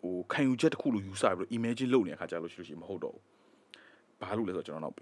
[0.00, 3.22] ဟိုခံယူချက်တစ်ခုလိုယူဆပြီးတော့ imagine လုပ်နေတဲ့ခါကြာလို့ရှိလို့ရှိရင်မဟုတ်တော့ဘူး
[4.20, 4.94] ဘာလို့လဲဆိုတော့ကျွန်တော်နောက်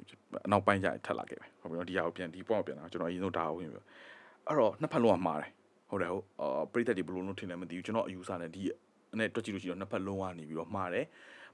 [0.53, 3.79] နောက်ပိုင်းကျရင်ထပ်လာခဲ့ပဲဟုတ်ပြီနော်ဒီဟာကိုပြန်ဒီ point ကိုပြန်လာကျွန်တော်အရင်ဆုံးဒါကိုဝင်ပြ
[4.47, 5.51] အဲ့တော့နှစ်ဖက်လုံးကမှားတယ်
[5.91, 8.63] ဟုတ်တယ်ဟုတ်အာပရိသတ်တွေဘယ်လိုလုပ်ထင်လဲမသိဘူးကျွန်တော်အယူဆနဲ့ဒီ
[9.19, 11.07] နဲ့တွက်ကြည့်လို့ရှိရင်နှစ်ဖက်လုံးကနေပြီးတော့မှားတယ်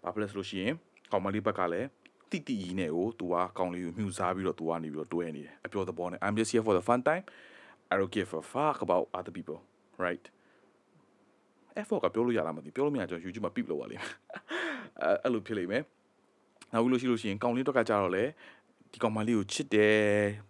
[0.02, 0.74] ဘာဖြစ်လဲဆိုလို့ရှိရင်
[1.12, 1.88] ကောင်မလေးဘက်ကလည်း
[2.30, 7.24] တိတိကြီးနဲ့ကိုသူကကောင်လေးကိုမြှူစားပြီးတော့သူကနေပြီးတော့တွဲနေတယ်အပြောသဘောနဲ့ I'm just here for the fun time
[7.92, 9.58] I don't give a fuck about other people
[10.04, 10.24] right
[11.80, 14.12] effort ကပြောလို့ရလားမသိပြောလို့မရကျွန်တော် YouTube မှာ pip လောက်ပါလိမ့်မယ်
[15.02, 15.82] အဲအဲ့လိုဖြစ်လိမ့်မယ်
[16.72, 18.24] နောက်ပြီးလို့ရှိလို့ရှိရင်ကောင်လေးတော့ကကြတော့လေ
[18.92, 20.00] ဒီကောင်မလေးကိုချစ်တယ်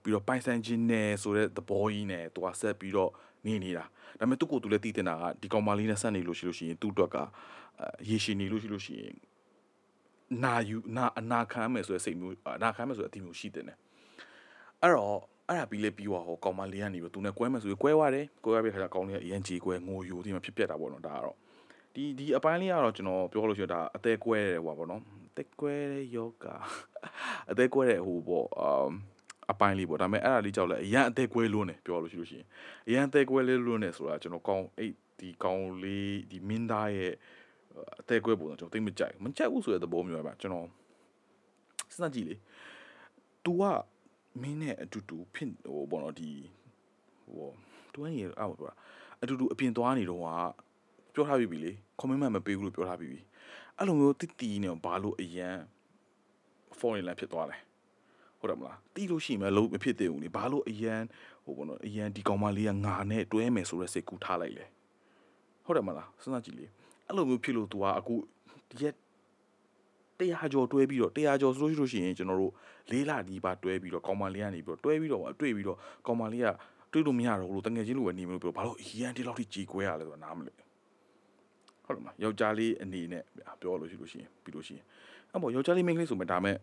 [0.02, 3.10] ပြီးတော့ပိုင်ဆိုင်ခြင်းနဲ့ဆိုတဲ့သဘောကြီးနဲ့သူကဆက်ပြီးတော့
[3.46, 3.84] နေနေတာ
[4.18, 7.16] ဒါပေမဲ့သူ့ကိုယ်သူလည်းတည်တင်တာကဒီကောင်မလေးနဲ့ဆက်နေလို့ရှိလို့ရှိရင်သူ့အတွက်က
[8.08, 9.14] ရေရှည်နေလို့ရှိလို့ရှိရင်
[10.44, 13.74] နာယူနာအနာခံမယ်ဆိုတဲ့စိတ်မျိုးအနာခံမယ်ဆိုတဲ့အတီမျိုးရှိတဲ့ ਨੇ
[14.80, 15.20] အဲ့တော့
[15.52, 21.36] အဲ့ဒါပြီးလေပြီးသွားဟောကောင်မလေးကနေပြီးသူနဲ့ကွဲမယ်ဆိုပြီးကွဲသွားတယ်ကွဲသွားပြီးခါကျကောင်လေးကအရင်ကြီးကွဲငိုယူဒီမှာဖြစ်ပြက်တာပေါ့နော်ဒါကတော့
[21.94, 26.46] ဒီဒီအပိုင်းလေးကတော့ကျွန်တော်ပြောလို့ရှိရင်ဒါအသေးကွဲတယ်ဟိုပါပေါ့နော်အသေးကွဲတဲ့ယောဂ
[27.50, 28.92] အသေးကွဲတဲ့ဟိုပေါ့အမ်
[29.50, 32.46] အပိုင်းလေးပေါ့ဒါပေမဲ့အဲ့ဒါလေးကြောက်လဲအရန်အသေးကွဲလွန်းတယ်ပြောလို့ရှိလို့ရှိရင်
[32.88, 37.12] အရန်အသေးကွဲလေးလွန်းတယ်ဆိုတာကျွန်တော်ကောင်းအဲ့ဒီကောင်းလေးဒီမင်းသားရဲ့
[38.00, 40.66] အသေးကွဲပုံတော့ကျွန်တော်သိမကြိုက်မကြိုက်ဘူးဆိုတဲ့သဘောမျိုးပဲကျွန်တော်
[41.92, 42.34] စဉ်းစားကြည့်လေ
[43.44, 43.62] तू က
[44.40, 46.30] မင်းနဲ့အတူတူဖြစ်ဟိုပေါ့နော်ဒီ
[47.24, 47.50] ဟို
[47.94, 48.74] 20ရအောက်ပြောတာ
[49.22, 50.26] အတူတူအပြင်သွားနေတော့က
[51.14, 53.20] ပြောထားပြီးပြီလေ comment မှမပေးဘူးလို့ပြောထားပြီးပြီ
[53.78, 55.56] အဲ့လိုမျိုးတိတီနေဘာလို့အရန်
[56.78, 57.56] foreign လန်ဖြစ်သွားလဲ
[58.38, 61.02] ဟုတ်တယ်မလားတီးလို့ရှိမှလုံးမဖြစ်သေးဘူးလေဘာလို့အရန်
[61.44, 64.64] ဟိုပေါ့နော်အရန်ဒီကောင်မလေးကငါနဲ့တွဲမယ်ဆိုတဲ့စိတ်ကူးထားလိုက်လေ
[65.64, 66.66] ဟုတ်တယ်မလားစဉ်းစားကြည့်လေ
[67.06, 68.14] အဲ့လိုမျိုးဖြစ်လို့ तू ကအခု
[68.68, 68.94] ဒီရက်
[70.18, 72.52] တရားကျော်တွဲပြီးတော့တရားကျော်ဆိုလို့ရှိရင်ကျွန်တော်တို့
[72.90, 76.46] လေးလာဒီပါတွဲပြီးတော့ကောင်မလေးကနေပြီးတော့တွဲပြီးတော့တွေ့ပြီးတော့ကောင်မလေးက
[76.92, 80.52] တွေ့လို့မရတော့ဘူးလို့တငယ်ချင်းလိုပဲနေမလို့ပြောဘာလို့အရန်ဒီလောက်ထိကြေကွဲရလဲဆိုတာနားမလဲ
[81.84, 83.22] ဟုတ်တယ်မလားယောက်ျားလေးအနေနဲ့
[83.60, 84.84] ပြောလို့ရှိလို့ရှိရင်ပြီးလို့ရှိရင်
[85.30, 86.56] အဲ့ပေါ့ယောက်ျားလေးမိန်းကလေးဆိုမှဒါမဲ့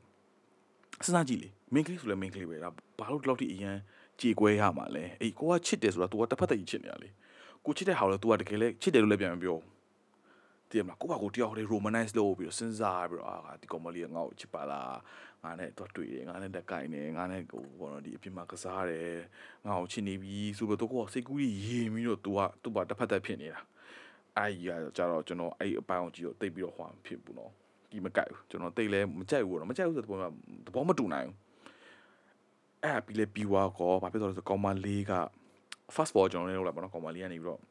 [1.06, 3.76] စဉ်းစားကြည့်လေမိန်းကလေးဆိုလဲမိန်းကလေးပဲဒါဘာလို့ဒီလောက်ထိအရန်
[4.22, 7.10] ကြေကွဲရမှာလဲအေးကိုကချစ်တယ်ဆိုတာ तू ကတစ်ဖက်တည်းချစ်နေရလေ
[7.66, 9.79] ကိုချစ်တဲ့ဟာကို तू ကတကယ်လဲချစ်တယ်လို့လည်းပြန်မပြောဘူး
[10.72, 14.98] တည်မလားကိုကကိုတယောက်တည်း romanize လုပ်ပြီးတော့စဉ်းစားပြီးတော့အာဒီကောင်မလေးကငါ့ကိုချစ်ပါလား
[15.44, 19.12] ငါနဲ့တော့တွေ့တယ်ငါနဲ့တက်ကင်နေငါနဲ့ဟိုဘောနော်ဒီအပြင်မှာကစားတယ်
[19.66, 23.62] ငါ့ကိုချစ်နေပြီဆိုတော့တော့ကိုစိတ်ကူးကြီးရေပြီးတော့ तू ကသူ့ဘာတစ်ဖက်သက်ဖြစ်နေတာ
[24.38, 27.52] အဲ့ဒီကကြတော့ကျွန်တော်အဲ့အပိုင်းအောင်ကြည့်တော့တိတ်ပြီးတော့ဟွာဖြစ်ဘူးနော်
[27.90, 30.34] ဒီမကြိုက်ဘူးကျွန်တော်တိတ်လဲမကြိုက်ဘူးတော့မကြိုက်ဘူးဆိုတော့
[30.66, 31.38] သဘောမတူနိုင်ဘူး
[32.84, 35.14] အဲ့ပြီးလဲပြီးွားကောဘာဖြစ်သွားလဲဆိုကောင်မလေးက
[35.96, 37.62] fast forward ကျွန်တော်လည်းလုပ်လိုက်ပါတော့ကောင်မလေးကနေပြီးတော့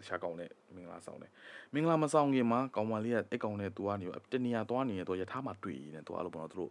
[0.00, 1.30] တခြားကောင်းတဲ့မင်္ဂလာဆောင်တယ်
[1.74, 6.70] မင်္ဂလာမဆောင်ခင်မှာကောင်မလေးကအဲ့ကောင်နဲ့သူကနေတနေရာသွားနေရင်သူယထာမှာတွေ့ရင်သူကလို့ပေါ့နော်သူတို့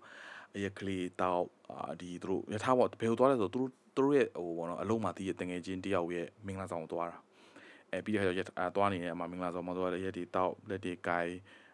[0.55, 1.45] အရက်ကလေးတောက်
[2.01, 7.17] ဒီသူတို့ယထာပေါ့ဘယ်လိုသွားလဲဆိုတော့သူတို့သူတို့ရဲ့ဟိုပေါ့နော်အလုံးမှာတည်ရတငယ်ချင်းတယောက်ရဲ့မင်္ဂလာဆောင်ကိုသွားတာ
[7.91, 8.41] အဲပြီးတော့ရ
[8.75, 11.31] သွားနေတဲ့အမမင်္ဂလာဆောင်မှာသွားတဲ့ရက်တွေတောက်လက်တွေကိုင်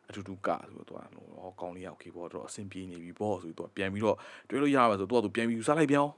[0.10, 4.18] အတူတူကဆိုတော့သူကဟောကောင်းလေးက okay ပေါ့တော့အဆင်ပြေနေပြီပေါ့ဆိုပြီးသူကပြန်ပြီးတော့
[4.50, 6.14] တွေးလို့ရမှာဆိုတော့သူကသူပြန်ပြီးယူစားလိုက်ပြန်အောင်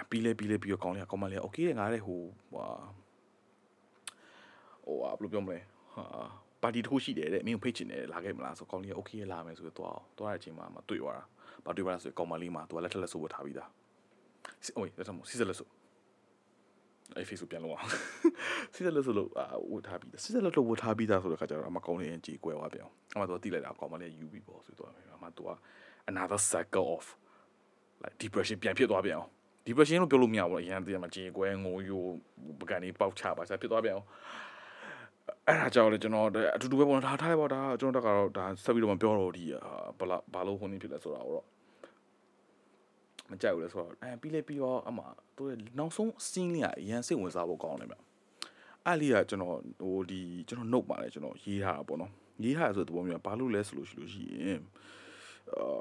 [0.00, 2.20] အပီးလဲပြီးလဲပြီးတော့ကောင်းလေးကကောင်းမလေးက okay ငါလည်းဟို
[2.54, 2.66] ဟာ
[4.84, 5.58] ဟိုဟာဘယ်လိုပြောမလဲ
[5.94, 6.04] ဟာ
[6.62, 11.24] ပါတီတစ်ခုရှိတယ်တဲ့မင်းကိုဖိတ်ချင်တယ်လာခဲ့မလားဆိုကောင်းလေးက okay လာမယ်ဆိုတော့သွားသွားတဲ့အချိန်မှာမတွေ့သွားတာ
[11.64, 13.68] ဘာတွေ့သွားလဲဆိုကောင်းမလေးမှာသူကလက်ထက်လက်ဆိုးဝတ်ထားပြီးသား
[14.76, 15.70] ဟိုလက်ထက်မစီစလက်ဆိုး
[17.16, 17.88] အဲ့ Facebook ပြန်လို့အောင်
[18.74, 19.28] စီစလက်ဆိုးလို့
[19.72, 25.50] ဝတ်ထားပြီးသားစီစလက်လို့ဝတ်ထားပြီးသားဆိုတဲ့ခါကျတော့အမကောင်းလေးရင်ကြေကွဲသွားပြန်အမသူကတိလိုက်တာကောင်းမလေးကယူပြီးပေါ့ဆိုတော့အမသူက
[26.10, 27.04] another cycle of
[28.02, 29.30] like depression ပြန်ဖြစ်သွားပြန်အောင်
[29.66, 32.02] depression လို့ပြောလို့မရဘူးအရင်တည်းမှာကြေကွဲငိုယို
[32.60, 34.08] ပကံလေးပေါက်ချပါစားဖြစ်သွားပြန်အောင်
[35.48, 36.26] အဲ့ဒါကြောင့်လေကျွန်တော်
[36.56, 39.44] အတူတူပဲပေါ့ဒါထားလိုက်ပေါ့ဒါကျွန်တော်တက်ကတော့ဒါဆက်ပြီးတော့မပြောတော့ဒီ
[39.98, 41.44] ဘာလာဘာလို့ဟိုနေဖြစ်လဲဆိုတာတော့
[43.30, 45.00] မကြိုက်ဘူးလေဆိုတော့အဲပြီးလေပြီးတော့အမ
[45.36, 45.42] သူ
[45.78, 47.96] နောက်ဆုံး scene လေးကအရန်စိတ်ဝင်စားဖို့ကောင်းတယ်ဗျ
[48.86, 52.12] အဲ့လေးကကျွန်တော်ဟိုဒီကျွန်တော် note ပါလေကျွန်တော်ရေးထားတာပေါ့နော်
[52.44, 54.60] ရေးထားရဆိုတဲ့သဘောမျိုးဘာလို့လဲဆိုလို့ရှိလို့ရှိရင်
[55.52, 55.80] အာ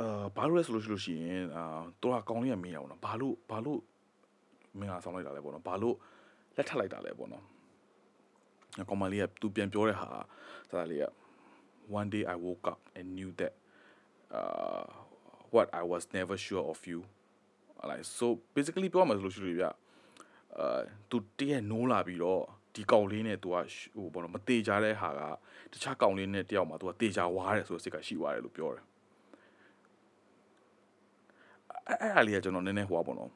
[0.00, 1.64] အာဘာလို့လဲဆိုလို့ရှိလို့ရှိရင်အာ
[2.00, 3.80] သူကကောင်းလေးကမေးရအောင်နော်ဘာလို့ဘာလို့
[4.78, 5.96] မင်းကဆောင်းလိုက်တာလဲပေါ့နော်ဘာလို့
[6.56, 7.44] လက်ထပ်လိုက်တာလဲပေါ့နော်
[8.88, 10.08] ကောင်မလေးကသူပြန်ပြောတဲ့ဟာ
[10.70, 11.06] စားလေးက
[11.98, 13.54] one day i woke up and knew that
[14.38, 14.86] uh
[15.54, 17.00] what i was never sure of you
[17.90, 20.80] like so basically ပြောမှာဆိုလို့ရှိလို့ပြအာ
[21.10, 22.42] သူတည့်ရနိုးလာပြီးတော့
[22.74, 23.56] ဒီကောင်လေးနဲ့ तू က
[23.94, 25.20] ဟိုဘောနော်မတေချာတဲ့ဟာက
[25.72, 28.84] တခြားကောင်လေးနဲ့တယောက်မှာ तू ကတေချာဝါတယ်ဆိုတဲ့စိတ်ကရှိသွားတယ်လို့ပြောတယ်
[31.88, 33.32] အဲ့အဲ့အလေးကကျွန်တော်နည်းနည်းဟိုပါပေါ့နော်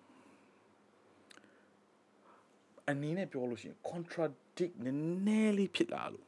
[2.90, 6.26] အနေနဲ့ပြောလို့ရှိရင် contradict နည်းနည်းလေးဖြစ်လာလို့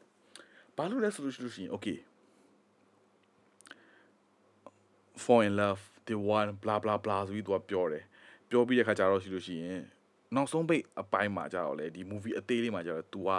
[0.77, 1.99] ဘာလို့လဲဆိုလို့ရှိလို့ရှိရင် okay
[5.23, 8.05] fall in love the one blah blah blah ဆိုပြီးသူကပြောတယ်
[8.49, 9.81] ပြောပြီးတဲ့ခါကျတော့ရှိလို့ရှိရင်
[10.35, 13.31] နောက်ဆုံးပိတ်အပိုင်းမှာကြတော့လေဒီ movie အသေးလေးမှာကြတော့ तू က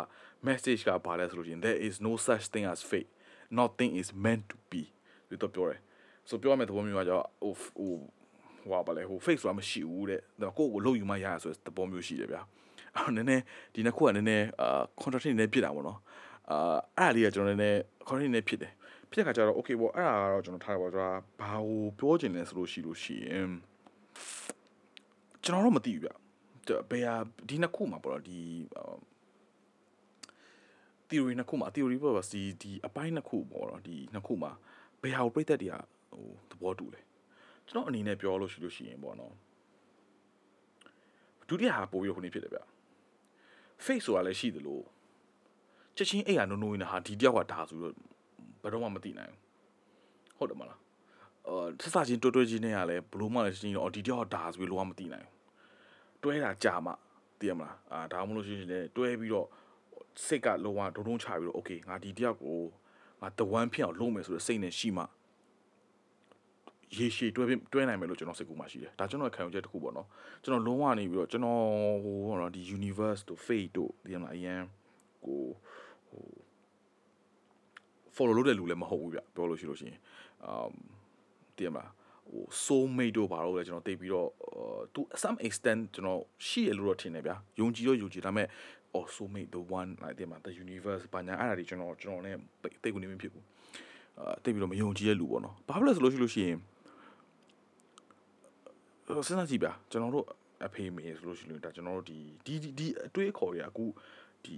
[0.48, 3.10] message ကဘာလဲဆိုလို့ရှိရင် there is no such thing as fate
[3.60, 4.84] nothing is meant to be
[5.30, 5.80] ဒီတော့ပြောတယ်
[6.30, 7.96] ဆိုပြောရမယ့်သဘောမျိုးကကြတော့ဟိုဟို
[8.62, 12.42] ဟိုပါလေဟို fake ဆိုတာမရှိဘူးတဲ့ဒါကိုယ့်ကိုလုံယူမှရရဆိုတဲ့သဘောမျိုးရှိတယ်ဗျာ
[12.96, 13.44] အဲ့နည်းနည်း
[13.74, 16.00] ဒီနှစ်ခုကနည်းနည်းအာ contract နည်းနည်းဖြစ်တာပေါ့နော်
[16.52, 18.72] အာအဲ့ဒါလေးကကျွန်တော်နည်းနည်း contract နည်းနည်းဖြစ်တယ်
[19.12, 23.52] ဖြစ်တဲ့ခါကျတော့ okay ပေါ့အဲ့ဒါကတော့ကျွန်တော်ထားရပါတော့ဘာကိုပြောချင်လဲဆိုလို့ရှိလို့ရှိရင်
[25.44, 26.10] ကျွန်တော်တော့မသိဘူးဗျ
[26.90, 27.16] ဘယ်ဟာ
[27.50, 28.40] ဒီနှစ်ခုမှာပေါ့နော်ဒီ
[31.10, 34.52] theory နှစ်ခုမှာ theory ပေါ့ပါဒီဒီအပိုင်းနှစ်ခုပေါ့နော်ဒီနှစ်ခုမှာ
[35.02, 35.76] ဘယ်ဟာကိုပြည့်သက်တွေက
[36.12, 37.02] ဟိုသဘောတူလဲ
[37.72, 39.34] ကျွန်တော်အနေနဲ့ပြောလို့ရှိလို့ရှိရင်ပေါ့နော်
[41.48, 42.62] ဒုတိယဟာပို့ပြီးဟိုနေဖြစ်တယ်ဗျ
[43.86, 44.80] face ဆိုတာလည်းရှိသလို
[45.96, 47.94] ချက်ချင်းအဲ့ဟာနိုးနိုးနေဟာဒီတယောက်ကဒါဆိုတော့
[48.62, 50.80] ဘယ်တော့မှမသိနိုင်ဘူးဟုတ်တယ်မလား
[51.48, 56.92] အော်ဆက်စားချင်းတွဲတွဲချင်းနဲ့ကလည်းဘလို့မှလည်းချင်းတော့ဒီတယောက်ကဒါဆိုပြီးလောကမသိနိုင်ဘူးတွဲတာကြာမှ
[57.40, 59.48] သိရမလားအာဒါမှမဟုတ်ရှင်လည်းတွဲပြီးတော့
[60.26, 62.60] စိတ်ကလောကဒုံဒုံချပြီးတော့ okay ငါဒီတယောက်ကို
[63.22, 65.04] ငါတဝမ်းဖြစ်အောင်လုပ်မယ်ဆိုတဲ့စိတ်နဲ့ရှိမှ
[66.98, 70.08] ရေရှည်တွဲတွဲနိုင်မယ်လို့ကျွန်တော်စိတ်ကူးမှရှိတယ်ဒါကျွန်တော်ခံယူချက်တစ်ခုပေါ့နော်
[70.44, 71.62] ကျွန်တော်လုံးဝနေပြီးတော့ကျွန်တော်
[72.04, 74.62] ဟိုပေါ့နော်ဒီ universe တို့ fate တို့ဒီမှာအရင်
[75.26, 75.42] ကို
[76.10, 76.26] ဟို
[78.16, 80.00] follow လုပ်တဲ့လူလည်းမဟုတ်ဘူးဗျပြောလို့ရှိလို့ရှိရင်
[80.50, 80.74] um
[81.58, 81.92] တည်မလား
[82.32, 84.30] ဟို soul mate တို့ဘာလို့လဲကျွန်တော်သိပြီးတော့
[84.94, 88.48] to some extent ကျွန်တော်ရှိရလို့တော့ထင်တယ်ဗျာယုံကြည်တော့ယုံကြည်ဒါပေမဲ့
[88.96, 92.36] oh soul mate the one like တည်မလား the universe ဘာညာအဲ့ဒါတွေကျွန်တော်ကျွန်တော်နဲ့
[92.84, 93.46] သိကူနေမဖြစ်ဘူး
[94.20, 96.58] အာသိပြီးတော့မယုံကြည်ရလူပေါ့နော်ဘာဖြစ်လဲဆိုလို့ရှိလို့ရှိရင်
[99.28, 100.26] စဉ်းစားကြည့်ဗျာကျွန်တော်တို့
[100.66, 103.86] အဖေမေဆိုလို့ရှိလို့ဒါကျွန်တော်တို့ဒီဒီဒီအတွေးခေါ်တွေအခု
[104.46, 104.56] ဒီ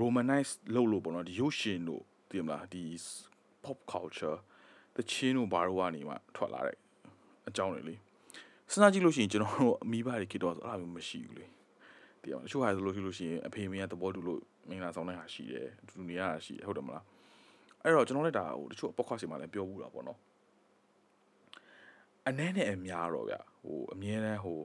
[0.00, 2.82] romanize လုပ်လို့ပေါ့နော်ဒီရုပ်ရှင်တို့သိမလားဒီ
[3.64, 4.38] pop culture
[4.96, 6.76] တချင်းတို့ဘာတို့ကနေမှထွက်လာတဲ့
[7.48, 7.94] အကြောင်းတွေလေ
[8.70, 11.46] စဉ်းစားကြည့်လို့ရှိရင်ကျွန်တော်တို့အမိဘတွေကတော့အဲ့လိုမျိုးမရှိဘူးလေ
[12.22, 17.04] တည်အောင်တချို့ဟာဆိုလို့ရှိလို့ရှိရင်အဖေမင်းကသဘောတူလို့မင်္ဂလာဆောင်တဲ့ဟာရှိတယ်အတူတူနေရတာရှိတယ်ဟုတ်တယ်မလား
[17.82, 20.18] အဲ့တော့ကျွန်တော်လည်းဒါဟိုတချို့ podcast တွေမှာလည်းပြောဘူးတာပေါ့နော်
[22.28, 24.60] အနည်းနဲ့အများတော့ဗျဟိုအမြဲတမ်းဟို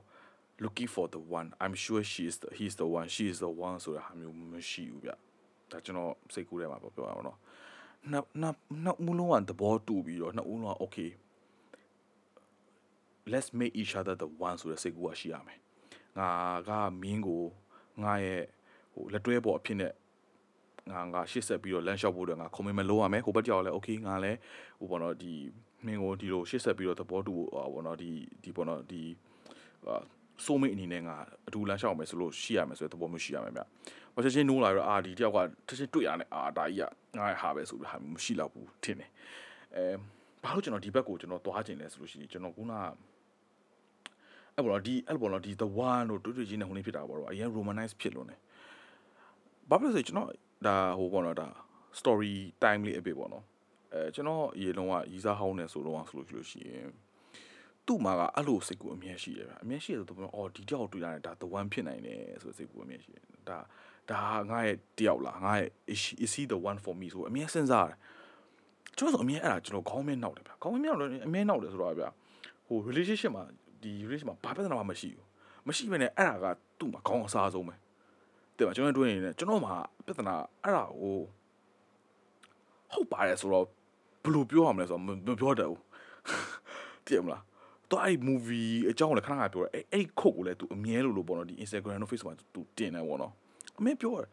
[0.63, 3.51] looking for the one i'm sure she is the he's the one she is the
[3.67, 5.11] one ဆိုတဲ့ဟာမျိုးမရှိဘူးဗျ
[5.71, 7.37] ဒါကျွန်တော်စိတ်ကူးထဲမှာပြောရအောင်နော်
[8.11, 11.09] နှစ်နှစ်နှစ်ဦးလုံးကသဘောတူပြီးတော့နှစ်ဦးလုံးက okay
[13.31, 15.59] let's make each other the one ဆိုတဲ့စိတ်ကူးကရှိရမယ်
[16.17, 16.29] ငါ
[16.67, 16.69] က
[17.01, 17.43] မင်းကို
[18.03, 18.43] ငါရဲ့
[18.93, 19.93] ဟိုလက်တွဲပေါ်အဖြစ်နဲ့
[20.91, 24.31] ငါငါရှစ်ဆက်ပြီးတော့လမ်းလျှောက်ဖို့တော့ငါခုံမမလုံးရမယ်ဟိုဘက်ကြောက်လဲ okay ငါလဲ
[24.79, 25.33] ဟိုဘောနော်ဒီ
[25.85, 28.09] မင်းကိုဒီလိုရှစ်ဆက်ပြီးတော့သဘောတူဟိုဘောနော်ဒီ
[28.43, 29.01] ဒီဘောနော်ဒီ
[30.45, 31.15] ဆိုမိတ်အနေနဲ့ငါ
[31.47, 33.61] အတူလမ်းလျှောက်မယ်ဆိုလို့ရှိရမယ်ဆိုတဲ့သဘောမျိုးရှိရမယ်ဗျ။
[34.15, 35.37] ဘာချက်ချင်းနိုးလာတော့အာဒီတယောက်က
[35.67, 39.09] တစ်ချက်တွေ့ရတယ်အာဒါကြီးကငါ့ဟာပဲဆိုပြီးဟာမရှိတော့ဘူးထင်တယ်။
[39.75, 39.83] အဲ
[40.43, 42.79] ဘာလို့ကျွန်တော်ဒီဘက်ကိုကျွန်တော်သွားခြင်းလဲဆိုလို့ရှိရင်ကျွန်တော်ခုနက
[44.55, 48.33] အဲ့ဘောဒီအဲ့ဘောဒီ the one တို့တွေ့တွေ့ချင်းနဲ့ဟိုနေဖြစ်တာပေါ့တော့အရင် romanize ဖြစ်လို့ ਨੇ
[49.69, 50.29] ။ဘာဖြစ်လို့ဆိုကျွန်တော်
[50.67, 51.47] ဒါဟိုပေါ့နော်ဒါ
[51.99, 53.45] story time လေးအဖြစ်ပေါ့နော်။
[53.97, 56.89] အဲကျွန်တော်ရေလုံးကရီစားဟောင်းနေဆိုတော့ဆိုလို့ရှိရင်
[57.85, 63.57] သူ့မှာကအဲ့လိုစိတ်ကူအမြဲရှိတယ်ဗျအမြဲရှိတယ်ဆိုတော့အော်ဒီတယောက်တွေ့ရတယ်ဒါ the one ဖြစ်နိုင်တယ်ဆိုစိတ်ကူအမြဲရှိတယ်ဒါ
[64.09, 65.69] ဒါငါရဲ့တယောက်လားငါရဲ့
[66.25, 67.97] is he the one for me ဆိုအမြဲစဉ်းစားတယ်
[68.97, 72.05] ကျွန်တော်ဆိုအမြဲအဲ့ဒါကျွန်တော်ခေါင်းမဲနောက်တယ်ဗျခေါင်းမဲနောက်တယ်အမြဲနောက်တယ်ဆိုတော့ဗျ
[72.67, 73.43] ဟို relationship မှာ
[73.81, 75.25] ဒီ relationship မှာဘာပြဿနာမှမရှိဘူး
[75.67, 77.75] မရှိဘဲနဲ့အဲ့ဒါကသူ့မှာခေါင်းအစားဆုံးပဲ
[78.57, 81.17] တဲ့ပါကျွန်တော်တွေ့နေတယ်ကျွန်တော်မှာပြဿနာအဲ့ဒါကို
[82.93, 83.65] ဟုတ်ပါတယ်ဆိုတော့
[84.27, 85.09] ဘယ်လိုပြောရမလဲဆိုတော့မ
[85.39, 85.81] ပြောတတ်ဘူး
[87.07, 87.43] တည်မလား
[87.91, 93.33] တော့အဲ့ movie အကြောင်းလည်းခဏခဏပြောတယ်အဲ့အဲ့ခုတ်ကိုလည်း तू အမြဲလို့လို့ပေါ့နော်ဒီ Instagram တို့ Facebook မှာ तू တင်တယ်ပေါ့နော်
[93.79, 94.29] အမေပြောတယ်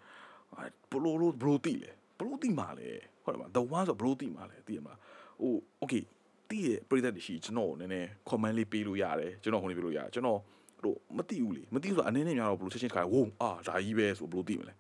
[0.91, 2.89] ဘလို့လို့ဘလို့တိလဲဘလို့တိမှာလဲ
[3.25, 4.99] ဟုတ်တယ်မလား the one ဆိုဘလို့တိမှာလဲသိရမလား
[5.43, 5.53] ဟို
[5.83, 6.03] okay
[6.51, 10.41] တိရဲ့ပရိသတ်တွေရှိကျွန်တော်နည်းနည်း comment လေးပေးလို့ရတယ်ကျွန်တော်ဟိုနေပေးလို့ရတယ်ကျွန်တော်
[10.85, 14.75] တို့မသိဘူးလေမသိဘူးဆိုအနည်းနဲ့များတော့ဘလို့ချက်ချင်းခါဝုံအာဒါကြီးပဲဆိုဘလို့တိမလဲ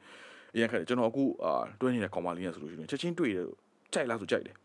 [0.54, 3.46] အရင်ခါကျွန်တော်အခုအာတွဲနေတဲ့ comment လေးနဲ့ဆိုလို့ရှိရင်ချက်ချင်းတွေ့တယ်
[3.92, 4.56] ကြိုက်လားဆိုကြိုက်တယ်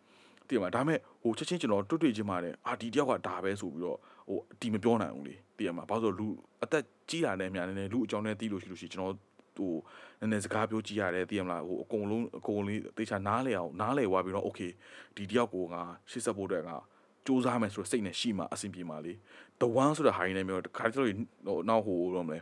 [0.49, 3.97] သိရမှာဒါမဲ့ဟိုချက်ချင်းကျွန်တော်တွေ့တွေ့ချင်းမှာတဲ့အာဒီတယောက်ကဒါပဲဆိုပြီးတော့
[4.29, 6.27] ဟိုအတီမပြောနိုင်ဘူးလေသိရမှာဘာလို့ဆိုလူ
[6.63, 9.13] အသက်ကြီးလာတဲ့အများနဲ့လူအကြောင်းနဲ့သိလို့ရှိလို့ရှိကျွန်တော်
[9.57, 9.73] ဟို
[10.19, 14.71] နည်းနည်းစကားပြောကြည့်ရတယ်သိရမလားဟိုအကုန်လုံးအကုန်လေးတေချာနားလေအောင်နားလေဝါပြီးတော့ okay
[15.15, 15.81] ဒီတယောက်ကိုငါ
[16.11, 16.77] ရှေ့ဆက်ဖို့အတွက်ငါ
[17.25, 19.13] စူးစမ်းမယ်ဆိုတော့စိတ်နဲ့ရှိမှအဆင်ပြေမှာလေ
[19.61, 21.11] the one ဆိုတဲ့ဟာရင်းနဲ့မျိုးတခါတလေ
[21.47, 22.39] ဟိုနောက်ဟိုတော့မလဲ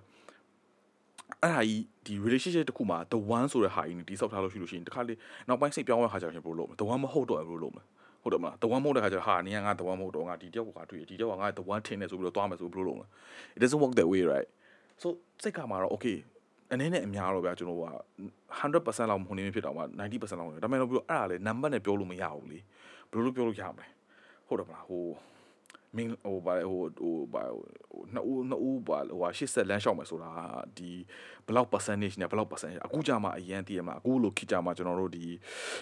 [1.44, 5.14] အဲ့ဟာကြီးဒီ relationship တစ်ခုမှာ the one ဆိုတဲ့ဟာကြီးနေတိဆောက်ထားလို့ရှိလို့ရှိရင်တခါလေ
[5.48, 7.84] နောက်ပိုင်းစိတ်ပြောင်းရခါကြရင်ဘယ်လိုလုပ်မလဲ the one မဟုတ်တော့ဘူးလို့လုပ်မလဲ
[8.22, 13.08] ဟုတ်တယ်မလား the one မဟုတ်တဲ့ခါကျတော့ဟာနင်ကငါ the one မဟုတ်တော့ငါဒီတယောက်ကငါတွေ့ဒီတယောက်ကငါ the one ထင်နေဆိုပြီးတော့သွားမယ်ဆိုဘယ်လိုလုပ်မလဲ
[13.56, 14.48] it doesn't work that way right
[15.02, 15.08] so
[15.42, 16.18] စိတ်ကမှာတော့ okay
[16.74, 17.86] အနေနဲ့အများတော့ဗျာကျွန်တော်က
[18.58, 22.60] 100%လောက်မဟုတ်နေဖြစ်တော့မှ90%လောက်နေဒါပေမဲ့တော့ပြီးတော့အဲ့ဒါလေ number နဲ့ပြောလို့မရဘူးလေ
[23.10, 23.88] ဘယ်လိုလုပ်ပြောလို့ရမလဲ
[24.48, 25.06] ဟုတ်တယ်မလားဟို
[25.96, 30.32] မင်းဟိုဘာဟိုဟိုဘာဟိုနှစ်ဦးနှစ်ဦးဘာဟိုဟာ80လမ်းလျှောက်မယ်ဆိုတာ
[30.78, 30.90] ဒီ
[31.46, 35.26] ဘယ်လောက် percentage နဲ့ဘယ်လောက် percentage အခုကြမှာအရန်တည်ရမှာအခုလိုခိကြမှာကျွန်တော်တို့ဒီ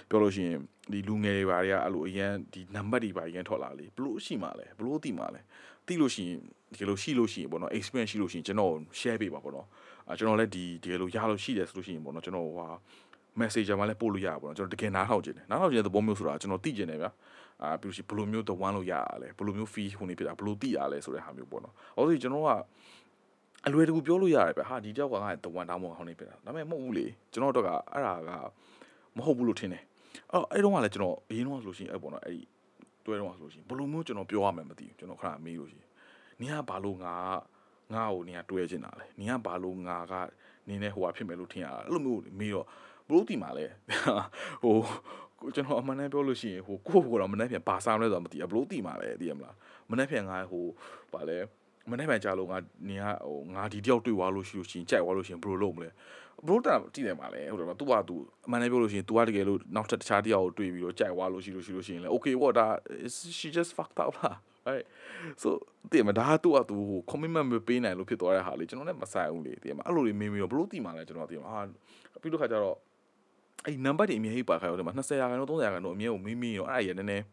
[0.09, 0.59] ပြောလို့ရှိရင်
[0.91, 5.41] ဒီလူငယ်တွေဘာတွေကအဲ့လိုအရန်ဒီ number တွေဘာအရန်ထွက်လာလေဘလို့ရှိမှာလဲဘလို့သိမှာလဲ
[5.87, 6.39] သိလို့ရှိရင်
[6.75, 9.67] ဒီလိုရှိလို့ရှိရင်ပေါ့နော် experience ရှိလို့ရှိရင်ကျွန်တော် share ပေးပါပေါ့နော်
[10.09, 12.67] အဲကျွန်တော်လည်းဒီဒီလိုရလို့ရှိတယ်ဆိုလို့ရှိရင်ပေါ့နော်ကျွန်တော်ဟိုဟာ
[13.39, 17.11] messenger မှာလည်းပို့လို့ရပါပေါ့နော်ကျွန်တော်တကယ်နားထောင်ခြင်းတယ်နားထောင်ခြင်းတဲ့သဘောမျိုးဆိုတာကျွန်တော်သိကျင်တယ်ဗျာ
[17.61, 22.49] အာပြီးလို့ရှိဘယ်လိုမျိုး the one လို့ရရလဲဘယ်လိုမျိုး fee ဟိုနေဖြစ်တာဘယ်လိုသိရလဲဆိုတဲ့ဟာမျိုးပေါ့နော်။အော်ဆိုကျွန်တော်က
[23.67, 28.29] အလွယ်တကူပြောလို့ရတယ်ဗျဟာဒီတယောက်ကငါ့ the one တောင်းမဟောင်းနေဖြစ်တာ။ဒါပေမဲ့မဟုတ်ဘူးလေကျွန်တော်တော့ကအဲ့ဒါက
[29.17, 29.83] မဟုတ်ဘူးလို့ထင်တယ်။
[30.31, 32.41] အဲ့အဲ့တော့ကလည်းကျွန်တော်အရင်တော့ဆိုလို့ရှိရင်အဲ့ပေါ့နော်အဲ့ဒီ
[33.05, 35.89] တွဲတော့ဆိုလို့ရှိရင်ဘယ်လိုမျိုးကျွန်တော်ပြောရမှန်းမသိဘူးကျွန်တော်ခဏမေးလို့ရှိရင်
[36.39, 37.15] နင်ကဘာလို့ငါ
[37.93, 40.13] ငါ့ကိုနင်ကတွဲချင်တာလဲနင်ကဘာလို့ငါက
[40.67, 42.65] နေနဲ့ဟိုဟာဖြစ်မယ်လို့ထင်ရတာအဲ့လိုမျိုးမေးတော့
[43.07, 43.65] ဘလို့တီမှာလဲ
[44.63, 44.75] ဟို
[45.39, 49.55] ကိုကျွန်တော်အမှန်တမ်းပြောလို့ရှိရင်ဟိုကိုယ့်ကိုယ်တော့မနေ့ပြန်ပါစားမလဲဆိုတော့မသိဘူးဘလို့တီမှာလဲသိရမလား
[49.91, 50.65] မနေ့ပြန်ငါဟို
[51.13, 51.37] ဗာလဲ
[51.91, 52.57] မနေ့ပြန်ကြာလို့ငါ
[52.89, 55.89] နေကဟိုငါဒီတယောက်တွေ့သွားလို့ရှိလို့ရှိရင်ကြိုက်သွားလို့ရှိရင်ဘလို့လုပ်မလဲ
[56.45, 62.67] ဘလို့တာတည်တယ်မှာလဲဟုတ်တယ်မသူကသူအမှန်တမ်းပြောလို့ရှိရင် तू ကတကယ်လို့နောက်ထပ်တခြားတယောက်ကိုတွေ့ပြီးတော့ကြိုက်သွားလို့ရှိလို့ရှိလို့ရှိရင်လဲ okay what ဒါ
[63.37, 64.35] she just fucked up လား
[64.67, 64.85] right
[65.41, 65.49] so
[65.91, 71.61] တည်မှာဒါကသူ့အတူဟို commitment မပေးနိုင်လို့ဖြစ်သွားတဲ့ဟာလေကျွန်တော်လည်းမဆိုင်ဘူးလေတည်မှာအဲ့လိုလေးမေးပြီးတော့ဘလို့တည်မှာလဲကျွန်တော်တည်မှာဟာ
[72.21, 72.77] ပြီးတော့ခါကျတော့
[73.65, 77.23] အဲ့ number တွေအမြဲဟိပါခိုင်းတော့ဒီမှာ20ရာခိုင်နှုန်း30ရာခိုင်နှုန်းအမြဲကိုမေးမေးတော့အဲ့ဒါရနည်းနည်း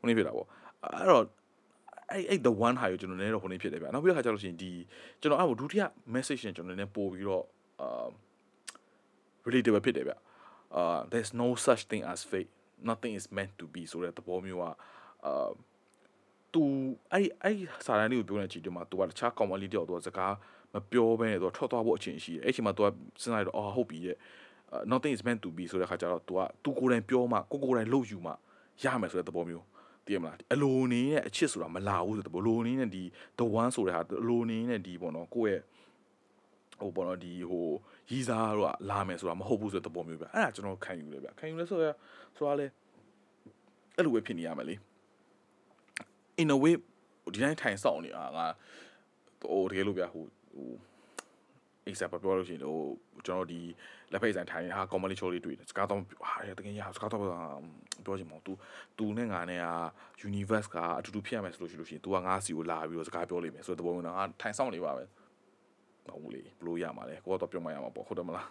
[0.00, 0.46] ဟိုနေဖြစ်တာပေါ့
[0.82, 1.24] အဲ့တော့
[2.10, 4.70] အဲ့အဲ့ the one ဟာကိုကျွန်တော်နည်းတော့ဟိုနေဖြစ်တယ်ဗျနောက်ပြီးတော့ခါကျလို့ရှိရင်ဒီ
[5.20, 5.82] ကျွန်တော်အဲ့ဒုတိယ
[6.14, 7.44] message နဲ့ကျွန်တော်နည်းနည်းပို့ပြီးတော့
[7.80, 8.08] အာ
[9.46, 10.14] relatable ဖြစ်တယ်ဗျ
[10.76, 12.50] အာ there's no such thing as fate
[12.90, 14.64] nothing is meant to be ဆိုတဲ့သဘောမျိုးက
[15.26, 15.50] အာ
[16.54, 16.62] သူ
[17.12, 20.34] အဲ့အဲ့စာရန်လေးကိုပြောနေချီတယ်မှာသူကတခြားကောင်မလေးတယောက်တော့စကား
[20.72, 22.86] မပြောဘဲနဲ့သူထွက်သွားဖို့အချိန်ရှိတယ်အဲ့ချိန်မှာသူက
[23.20, 24.16] စဉ်းစားရတော့အော်ဟုတ်ပြီတဲ့
[24.92, 28.32] nothing is meant to be ဆိုတဲ့ခါကျတော့ तू က तू ကိုယ်တိုင်ပြောမှကိုကိုယ်တိုင်လုပ်ယူမှ
[28.84, 29.64] ရမယ်ဆိုတဲ့သဘောမျိုး
[30.06, 33.02] သိရမလားအလိုနေနဲ့အချစ်ဆိုတာမလာဘူးဆိုတဲ့သဘောလိုနေနဲ့ဒီ
[33.38, 35.62] the one ဆိုတဲ့ဟာအလိုနေနဲ့ဒီပေါ့နော်ကိုယ့်ရဲ့
[36.80, 37.66] ဟိုပေါ့နော်ဒီဟို
[38.10, 41.86] ရီးစားတော့လာမယ်ဆိုတာမဟုတ်ဘူးဆိုတဲ့သဘောမျိုးဗျအဲ့ဒါကျွန်တော်ခံယူတယ်ဗျခံယူလဲဆိုရ
[42.36, 42.66] ဆိုတာလဲ
[43.96, 44.74] အဲ့လိုပဲဖြစ်နေရမယ်လေ
[46.42, 46.74] in a way
[47.32, 48.46] ဒီတိုင်းထိုင်ဆောင်နေတာငါ
[49.40, 50.68] ဟိုတကယ်လို့ဗျဟိုဟို
[51.89, 52.77] example ပြောလို့ရှိရင်ဟို
[53.25, 53.59] ကျွန်တော်ဒီ
[54.11, 58.53] လက်ဖိတ်ဆိုင်ထိုင်ဟာ comedy show လေးတွေ့တယ်စကားတော့ဟာတကယ်ရစကားတော့ပြောချင်မဟုတ် तू
[58.97, 59.67] तू နဲ့ငါနဲ့က
[60.29, 65.03] universe ကအတူတူဖြစ်ရမယ်ဆိုလို့ရှိလို့ရှိရင် तू ကငါစီကိုလာပြီးတော့စကားပြောလိမ့်မယ်ဆိုတဲ့ပုံမျိုးငါထိုင်ဆောင်နေပါပဲ
[66.07, 68.47] မဟုတ်လေဘလို့ရမှာလဲကိုကတော့ပြောမှရမှာပေါ့ဟုတ်တယ်မလား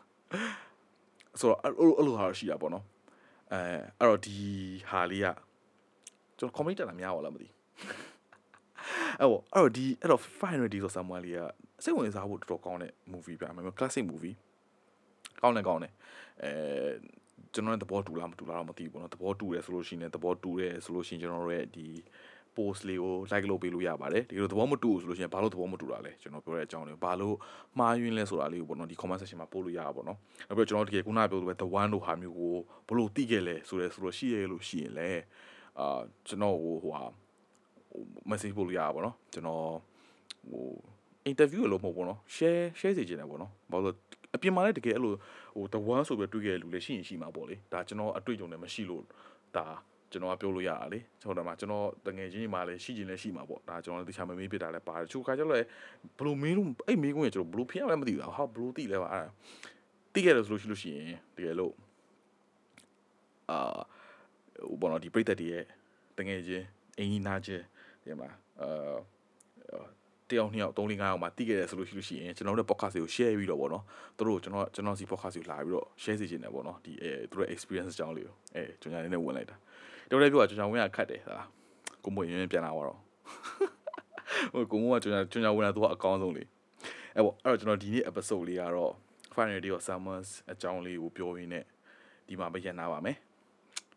[1.41, 2.85] ဆိုတော့အဲ့လိုဟာရှိတာပေါ့နော်
[3.53, 3.61] အဲ
[3.99, 4.37] အဲ့တော့ဒီ
[4.91, 5.27] ဟာလေးက
[6.39, 7.49] ကျွန်တော် comedy တက်လာများပါလားမသိ
[9.20, 11.40] အဲ့တော့အဲ့တော့ဒီအဲ့တော့ final D ဆို someone လေးက
[11.84, 14.36] စိတ်ဝင်စားဖို့တော်တော်ကောင်းတဲ့ movie ပြမယ် classic movie
[15.42, 15.94] ကောင်းတယ်ကောင်းတယ်
[16.44, 16.52] အဲ
[17.54, 21.88] ကျွန်တော်လည်းသဘောတူလားမတူလားတော့မသိဘူးပေါ့နော်သဘောတူတယ်ဆိုလို့ရှိရင်သဘောတူတယ်ဆိုလို့ရှိရင်ကျွန်တော်တို့ရဲ့ဒီ
[22.56, 27.36] post လေးကို like လုပ်ပေးလို့ရပါတယ်ဒီလိုသဘောမတူဘူးဆိုလို့ရှိရင်ဘာလို့သဘောမတူတာလဲကျွန်တော်ပြောတဲ့အကြောင်းလေးဘာလို့
[27.80, 32.56] မှားယွင်းလဲဆိုတာလေးကိုပေါ့နော်ဒီ comment section မှာပို့လို့ရတာပေါ့နော်နောက်ပြီးကျွန်တော်တကယ်ခုနပြောလို့ပဲ the one လို့ဟာမျိုးကို
[32.88, 35.10] ဘလို့သိခဲ့လဲဆိုရဲဆိုတော့ရှိရလို့ရှိရင်လဲ
[35.80, 37.04] အာကျွန်တော်ဟိုဟိုဟာ
[38.30, 39.64] message ပို့လို့ရတာပေါ့နော်ကျွန်တော်
[40.52, 40.68] ဟို
[41.32, 43.96] interview လို့မဟုတ်ပေါ့နော် share share စီခြင်းတယ်ပေါ့နော်ဘာလို့
[44.36, 45.14] အပြင်မှာလည်းတကယ်အဲ့လို
[45.56, 49.04] ဟို the one ဆိုပြီးတွေ့ခဲ့တဲ့လူလည်းရှိရင်ရှိမှာပေါ့လေဒါကျွန်တော်အတွေ့အကြုံလည်းမရှိလို့
[49.58, 49.66] ဒါ
[50.12, 55.68] ကျွန်တော်ကပြောလို့ရတာလေကျွန်တော်ဒါမှကျွန်တော်တငယ်ချင်းညီမလည်းရှိခြင်းလည်းရှိမှာပေါ့ဒါကျွန်တော်တခြားမမေးပြတာလည်းပါတယ်ချို့ခါကျတော့လည်း
[56.18, 59.30] ဘလို့မင်းလို့အဲ့မေးခွန်းရကျွန်တော်ဘလို့ဖျက်ရလဲမသိဘူးဟာဘလို့တိလဲပါအဲ့ဒါ
[60.14, 61.06] တိခဲ့တယ်ဆိုလို့ရှိလို့ရှိရင်
[61.38, 61.74] တကယ်လို့
[63.50, 63.80] အာ
[64.70, 65.66] ဟိုဘောနော်ဒီပြိတ္တတည်းရဲ့
[66.18, 66.66] တငယ်ချင်း
[66.98, 67.64] အင်းကြီးနာချင်း
[68.08, 68.30] ဒီမှာ
[68.62, 68.98] အာ
[70.30, 73.84] တယောက်နှစ်ယောက်၃၄၅ယောက်မှတီးခဲ့တယ်ဆိုလို့ရှိလို့ရှိရင်ကျွန်တော်တို့ podcast ကို share ပြီးတော့ဗောနော်
[74.18, 79.56] သူတို့ကျွန်တော်ကျွန်တော်စီ podcast ကိုလာပြီးတော့ share စီခြင်းတယ်ဗောနော်ဒီအဲသူတို့ experience အကြောင်းလေးကိုအဲကျွန်တော်လည်းဝင်လိုက်တာ
[80.10, 81.36] တော်တော်ပြောတာကျွန်တော်ဝင်ရခတ်တယ်ဟာ
[82.04, 82.98] ကိုမို့ရင်းပြန်လာတော့
[84.54, 86.44] ဟိုကိုမို့ကကျွန်တော်ကျွန်တော်ဝင်လာသူကအကောင်းဆုံးလေ
[87.16, 88.94] အဲဗောအဲ့တော့ကျွန်တော်ဒီနေ့ episode လေးကတော့
[89.36, 91.64] final day of summers အကြောင်းလေးကိုပြောရင်းနဲ့
[92.28, 93.18] ဒီမှာပဲရန်နာပါမယ်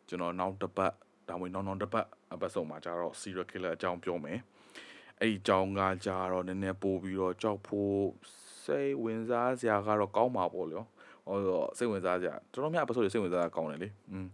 [0.09, 0.92] ကျွန်တော်နောက်တစ်ပတ်
[1.31, 4.38] ဒါမှမဟုတ်နောက်နောက်တစ်ပတ် episode မှာကျတော့ serial killer အကြောင်းပြောမယ်
[5.21, 7.99] အဲ့ဒီကြောင်းကကြတော့နည်းနည်းပို့ပြီးတော့ကြောက်ဖို့
[8.64, 10.79] စိတ်ဝင်စားစရာကတော့ကောင်းမှာပေါ့လေ
[11.27, 14.27] ဟောတော့စိတ်ဝင်စားစရာတော်တော်များ episode တွေစိတ်ဝင်စားတာကောင်းတယ်လေอืม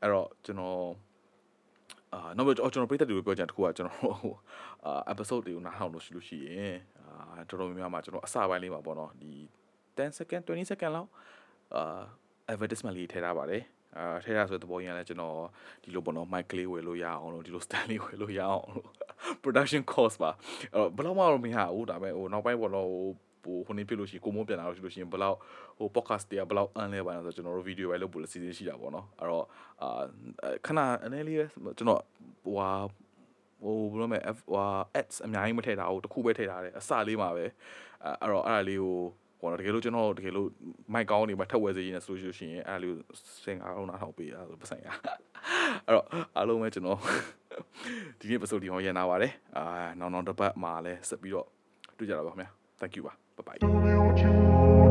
[0.00, 0.80] အဲ့တော့ကျွန်တော်
[2.14, 4.00] အာနောက်ပြီးကျွန်တော်ပြည့်တဲ့လူတွေပြောကြတခုကကျွန်တော်
[4.86, 9.32] အာ episode တွေကိုနားထောင်လို့ရှိလို့ရှိရင်အာတော်တော်များများမှာကျွန်တော်အစပိုင်းလေးမှာပေါ့နော်ဒီ
[9.96, 11.08] 10 second 20 second လောက်
[11.74, 12.02] အာ
[12.52, 13.62] advertisement လေးထည့်ထားပါတယ်
[13.98, 15.36] အာထဲရဆိုတဲ့သဘောရင်းလည်းကျွန်တော်
[15.82, 18.88] ဒီလိုပေါ့နော် mic လေးဝယ်လို့ရအောင်လို့ဒီလို stand လေးဝယ်လို့ရအောင်လို့
[19.42, 20.30] production cost ပါ
[20.74, 23.04] အဲ့တော့ဘယ်လောက်မှတော့မရဘူးဒါပေမဲ့ဟိုနောက်ပိုင်းပေါ့နော်ဟို
[23.44, 25.38] ဟိုခုနေပြလို့ရှိရင်ကိုမိုးပြန်လာလို့ရှိလို့ရှိရင်ဘယ်လောက်
[25.78, 29.44] ဟို podcast တွေကဘယ်လောက်အန်လဲပါလဲဆိုတော့ကျွန်တော်တို့ video ပဲလုပ်ဖို့စီစဉ်ရှိတာပေါ့နော်အဲ့တော့
[29.82, 30.02] အာ
[30.66, 31.38] ခဏအနေလေး
[31.78, 32.02] ကျွန်တော်
[32.44, 32.70] ဟိုဟာ
[33.64, 34.56] ဟိုဘယ်လိုမလဲဟို
[35.00, 37.44] ads အများကြီးမထည့်တာဟိုတခုပဲထည့်ထားတယ်အစလေးမှာပဲ
[38.20, 38.98] အဲ့တော့အဲ့ဒါလေးကို
[39.42, 40.48] ဟိုတကယ်လို့ကျွန်တော်တကယ်လို့
[40.92, 42.92] မိုက်ကောင်းနေမှာထက်ဝဲစေးရင်းနဲ့ဆိုလို့ရှိရင်အဲ့လို
[43.44, 44.88] စင်အားလုံးနားထောင်ပေးတာဆိုပတ်ဆိုင်ရ
[45.86, 46.98] အဲ့တော့အားလုံးပဲကျွန်တော်
[48.20, 49.64] ဒီနေ့ episode ဒီဟောရန်နာပါတယ်အာ
[49.98, 51.46] နောက်နောက်တစ်ပတ်မှာလည်းဆက်ပြီးတော့
[51.98, 52.48] တွေ့ကြတာပါခင်ဗျာ
[52.80, 54.81] thank you ပါ bye bye